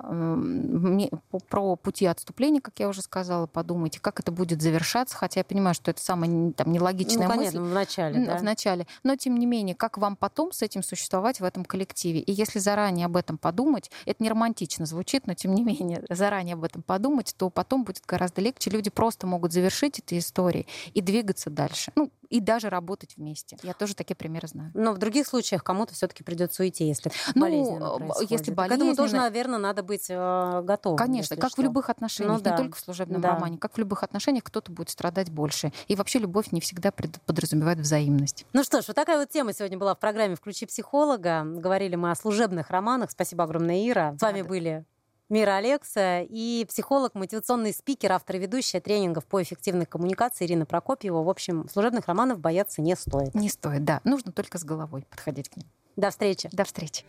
про 1.48 1.76
пути 1.76 2.06
отступления, 2.06 2.60
как 2.60 2.78
я 2.78 2.88
уже 2.88 3.02
сказала, 3.02 3.46
подумайте, 3.46 4.00
как 4.00 4.20
это 4.20 4.32
будет 4.32 4.62
завершаться. 4.62 5.16
Хотя 5.16 5.40
я 5.40 5.44
понимаю, 5.44 5.74
что 5.74 5.90
это 5.90 6.02
самая 6.02 6.52
там 6.52 6.72
нелогичная 6.72 7.28
ну, 7.28 7.34
понятно, 7.34 7.60
мысль. 7.60 7.70
в 7.70 7.74
начале, 7.74 8.26
да? 8.26 8.36
В 8.38 8.42
начале. 8.42 8.86
Но 9.02 9.16
тем 9.16 9.36
не 9.36 9.46
менее, 9.46 9.74
как 9.74 9.98
вам 9.98 10.16
потом 10.16 10.52
с 10.52 10.62
этим 10.62 10.82
существовать 10.82 11.40
в 11.40 11.44
этом 11.44 11.64
коллективе? 11.64 12.20
И 12.20 12.32
если 12.40 12.58
заранее 12.58 13.06
об 13.06 13.16
этом 13.16 13.36
подумать, 13.36 13.90
это 14.06 14.22
не 14.22 14.30
романтично 14.30 14.86
звучит, 14.86 15.26
но 15.26 15.34
тем 15.34 15.54
не 15.54 15.62
менее, 15.62 16.02
заранее 16.08 16.54
об 16.54 16.64
этом 16.64 16.82
подумать, 16.82 17.34
то 17.36 17.50
потом 17.50 17.84
будет 17.84 18.04
гораздо 18.06 18.40
легче. 18.40 18.70
Люди 18.70 18.88
просто 18.88 19.26
могут 19.26 19.52
завершить 19.52 19.98
эти 19.98 20.18
истории 20.18 20.66
и 20.94 21.02
двигаться 21.02 21.50
дальше. 21.50 21.92
Ну, 21.94 22.10
и 22.30 22.40
даже 22.40 22.70
работать 22.70 23.16
вместе. 23.16 23.58
Я 23.62 23.74
тоже 23.74 23.94
такие 23.94 24.14
примеры 24.16 24.48
знаю. 24.48 24.70
Но 24.74 24.92
в 24.92 24.98
других 24.98 25.26
случаях 25.26 25.62
кому-то 25.62 25.92
все-таки 25.94 26.22
придется 26.24 26.62
уйти, 26.62 26.84
если 26.86 27.10
Ну, 27.34 27.42
болезненно 27.42 27.84
э, 27.94 27.98
происходит. 27.98 28.30
если 28.30 28.54
К 28.54 28.58
этому 28.60 28.78
тоже, 28.96 28.96
болезненно- 28.96 29.22
наверное, 29.22 29.58
надо 29.58 29.82
быть 29.82 30.06
э, 30.08 30.62
готовым. 30.64 30.96
Конечно, 30.96 31.36
как 31.36 31.50
что. 31.50 31.60
в 31.60 31.64
любых 31.64 31.90
отношениях, 31.90 32.32
Ну 32.32 32.38
не 32.38 32.44
да. 32.44 32.56
только 32.56 32.76
в 32.76 32.80
служебном 32.80 33.20
Да. 33.20 33.34
романе, 33.34 33.58
как 33.58 33.74
в 33.74 33.78
любых 33.78 34.02
отношениях 34.02 34.44
кто-то 34.44 34.70
будет 34.72 34.90
страдать 34.90 35.30
больше. 35.30 35.72
И 35.88 35.96
вообще 35.96 36.18
любовь 36.20 36.52
не 36.52 36.60
всегда 36.60 36.92
подразумевает 37.26 37.78
взаимность. 37.80 38.46
Ну 38.52 38.62
что 38.64 38.80
ж, 38.80 38.86
вот 38.88 38.94
такая 38.96 39.18
вот 39.18 39.28
тема 39.28 39.52
сегодня 39.52 39.76
была 39.76 39.94
в 39.94 39.98
программе 39.98 40.36
«Включи 40.36 40.66
психолога». 40.66 41.42
Говорили 41.44 41.96
мы 41.96 42.10
о 42.12 42.14
служебных 42.14 42.70
романах. 42.70 43.10
Спасибо 43.10 43.44
огромное, 43.44 43.88
Ира. 43.88 44.14
С 44.18 44.22
вами 44.22 44.42
Да. 44.42 44.48
были 44.48 44.84
Мира 45.30 45.58
Алекса 45.58 46.22
и 46.22 46.66
психолог, 46.68 47.14
мотивационный 47.14 47.72
спикер, 47.72 48.10
автор 48.10 48.34
и 48.34 48.38
ведущая 48.40 48.80
тренингов 48.80 49.24
по 49.26 49.40
эффективной 49.40 49.86
коммуникации 49.86 50.44
Ирина 50.44 50.66
Прокопьева. 50.66 51.22
В 51.22 51.28
общем, 51.28 51.68
служебных 51.72 52.08
романов 52.08 52.40
бояться 52.40 52.82
не 52.82 52.96
стоит. 52.96 53.32
Не 53.32 53.48
стоит, 53.48 53.84
да. 53.84 54.00
Нужно 54.02 54.32
только 54.32 54.58
с 54.58 54.64
головой 54.64 55.06
подходить 55.08 55.48
к 55.48 55.56
ним. 55.56 55.66
До 55.94 56.10
встречи. 56.10 56.48
До 56.50 56.64
встречи. 56.64 57.04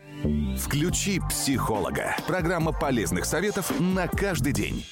«Включи 0.56 1.20
психолога». 1.30 2.16
Программа 2.28 2.72
полезных 2.74 3.26
советов 3.26 3.72
на 3.80 4.08
каждый 4.08 4.54
день. 4.54 4.86